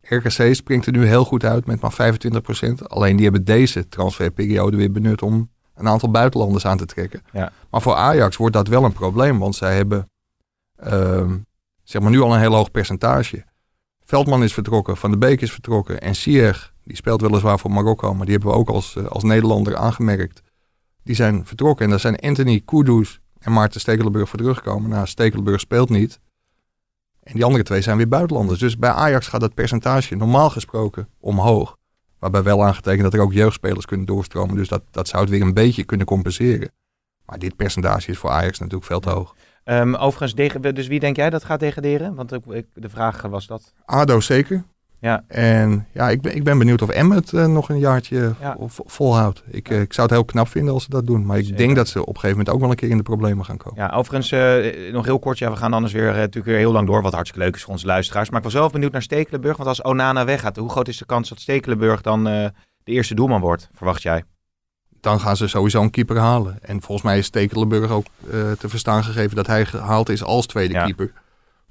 [0.00, 2.88] RKC springt er nu heel goed uit met maar 25 procent.
[2.88, 7.22] Alleen die hebben deze transferperiode weer benut om een aantal buitenlanders aan te trekken.
[7.32, 7.52] Ja.
[7.70, 10.10] Maar voor Ajax wordt dat wel een probleem, want zij hebben
[10.76, 11.36] ehm,
[11.82, 13.44] zeg maar nu al een heel hoog percentage.
[14.04, 18.14] Veldman is vertrokken, Van de Beek is vertrokken en Sier, die speelt weliswaar voor Marokko,
[18.14, 20.42] maar die hebben we ook als, eh, als Nederlander aangemerkt.
[21.04, 24.90] Die zijn vertrokken en daar zijn Anthony Kudus en Maarten Stekelenburg voor teruggekomen.
[24.90, 26.20] Nou, Stekelenburg speelt niet.
[27.22, 28.58] En die andere twee zijn weer buitenlanders.
[28.58, 31.76] Dus bij Ajax gaat dat percentage normaal gesproken omhoog.
[32.18, 34.56] Waarbij wel aangetekend dat er ook jeugdspelers kunnen doorstromen.
[34.56, 36.70] Dus dat, dat zou het weer een beetje kunnen compenseren.
[37.26, 39.34] Maar dit percentage is voor Ajax natuurlijk veel te hoog.
[39.64, 42.14] Ehm, overigens, dus wie denk jij dat gaat degraderen?
[42.14, 43.74] Want de vraag was dat.
[43.84, 44.64] ADO zeker.
[45.02, 45.24] Ja.
[45.28, 48.56] En ja, ik ben, ik ben benieuwd of Emmet het eh, nog een jaartje Ja.
[48.66, 49.42] vo- volhoudt.
[49.50, 51.26] Ik, eh, ik zou het heel knap vinden als ze dat doen.
[51.26, 51.58] Maar ik Zeker.
[51.58, 53.56] denk dat ze op een gegeven moment ook wel een keer in de problemen gaan
[53.56, 53.82] komen.
[53.82, 55.38] Ja, overigens, eh, nog heel kort.
[55.38, 57.02] Ja, we gaan anders weer, natuurlijk weer heel lang door.
[57.02, 58.28] Wat hartstikke leuk is voor onze luisteraars.
[58.30, 59.56] Maar ik was even benieuwd naar Stekelenburg.
[59.56, 62.52] Want als Onana weggaat, hoe groot is de kans dat Stekelenburg dan de
[62.84, 63.68] eerste doelman wordt?
[63.74, 64.24] Verwacht jij?
[65.00, 66.58] dan gaan ze sowieso een keeper halen.
[66.62, 68.06] En volgens mij is Stekelenburg ook
[68.58, 70.84] te verstaan gegeven dat hij gehaald is als tweede Ja.
[70.84, 71.12] keeper.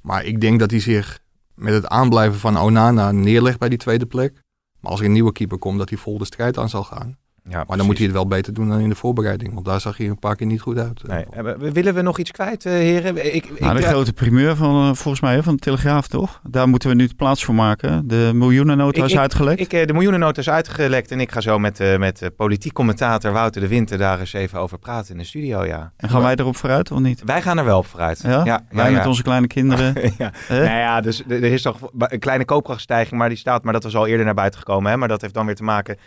[0.01, 1.19] Maar ik denk dat hij zich
[1.55, 4.41] met het aanblijven van Onana neerlegt bij die tweede plek.
[4.79, 7.17] Maar als er een nieuwe keeper komt, dat hij vol de strijd aan zal gaan.
[7.49, 9.53] Ja, Maar dan moet hij het wel beter doen dan in de voorbereiding.
[9.53, 11.07] Want daar zag hij een paar keer niet goed uit.
[11.07, 11.25] Nee.
[11.31, 13.35] Eh, we- Willen we nog iets kwijt, eh, heren?
[13.35, 16.07] Ik, ik, Nou, de ik- grote primeur van, eh, volgens mij hè, van de Telegraaf,
[16.07, 16.39] toch?
[16.49, 18.07] Daar moeten we nu plaats voor maken.
[18.07, 19.59] De miljoenennota Ik- is uitgelekt.
[19.59, 22.73] Ik, eh, de miljoenennota is uitgelekt en ik ga zo met, eh, met eh, politiek
[22.73, 25.91] commentator Wouter de Winter daar eens even over praten in de studio, ja.
[25.97, 27.21] en gaan wij erop vooruit of niet?
[27.25, 28.21] Wij gaan er wel op vooruit.
[28.23, 28.29] Ja?
[28.45, 29.07] ja, wij ja, met ja.
[29.07, 29.93] onze kleine kinderen.
[30.17, 30.31] ja.
[30.49, 33.83] Nou ja, dus er er is toch een kleine koopkrachtstijging, maar die staat, maar dat
[33.83, 34.91] was al eerder naar buiten gekomen.
[34.91, 34.97] Hè?
[34.97, 35.97] Maar dat heeft dan weer te maken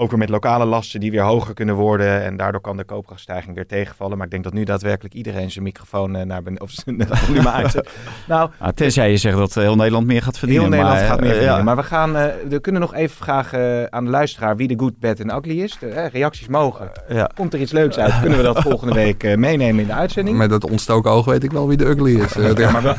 [0.00, 2.22] ook weer met lokale lasten die weer hoger kunnen worden.
[2.22, 4.16] En daardoor kan de koopkrachtstijging weer tegenvallen.
[4.16, 7.50] Maar ik denk dat nu daadwerkelijk iedereen zijn microfoon eh, naar beneden of zijn volume
[7.50, 7.74] uit.
[8.28, 10.64] nou, Ah, tenzij je zegt dat heel Nederland meer gaat verdienen.
[10.66, 11.58] heel Nederland maar, gaat meer eh, verdienen.
[11.58, 11.64] ja.
[11.64, 14.98] Maar we gaan, eh, we kunnen nog even vragen aan de luisteraar wie de good,
[14.98, 15.76] bad en ugly is.
[15.80, 16.90] De, reacties mogen.
[17.08, 17.30] Ja.
[17.34, 18.20] Komt er iets leuks uit?
[18.20, 20.36] Kunnen we dat volgende week eh, meenemen in de uitzending?
[20.38, 22.36] Met dat ontstoken oog weet ik wel wie de ugly is.
[22.40, 22.94] Eh, Ja, maar wel,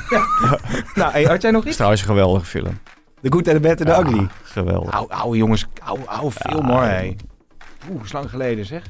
[0.96, 1.76] Nou, hey, had jij nog Het is iets?
[1.76, 2.80] trouwens een geweldige film.
[3.22, 4.28] De good, en de bad en de ugly.
[4.44, 4.92] Geweldig.
[4.94, 6.82] Oude, oude jongens, oude, oude film hoor.
[6.82, 7.16] Hey.
[7.92, 8.82] Oeh, is lang geleden zeg.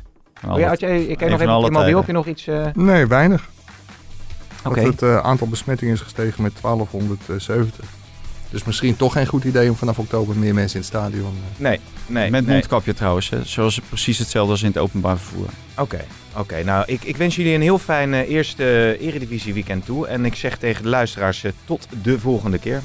[0.48, 2.48] Oh, ja, had jij, ik een nog even je mobiel, heb je nog iets?
[2.48, 3.50] eh, Nee, weinig.
[4.64, 4.76] Oké.
[4.82, 7.86] Dat het eh, aantal besmettingen is gestegen met 1270.
[8.50, 11.34] Dus misschien toch geen goed idee om vanaf oktober meer mensen in het stadion...
[11.56, 12.30] eh, Nee, nee.
[12.30, 12.56] Met nee.
[12.56, 13.30] mondkapje trouwens.
[13.30, 13.44] Hè.
[13.44, 15.48] Zoals precies hetzelfde als in het openbaar vervoer.
[15.78, 16.06] Oké,
[16.38, 16.64] oké.
[16.64, 20.08] Nou, ik, ik wens jullie een heel fijn eerste Eredivisie weekend toe.
[20.08, 22.82] En ik zeg tegen de luisteraars tot de volgende keer.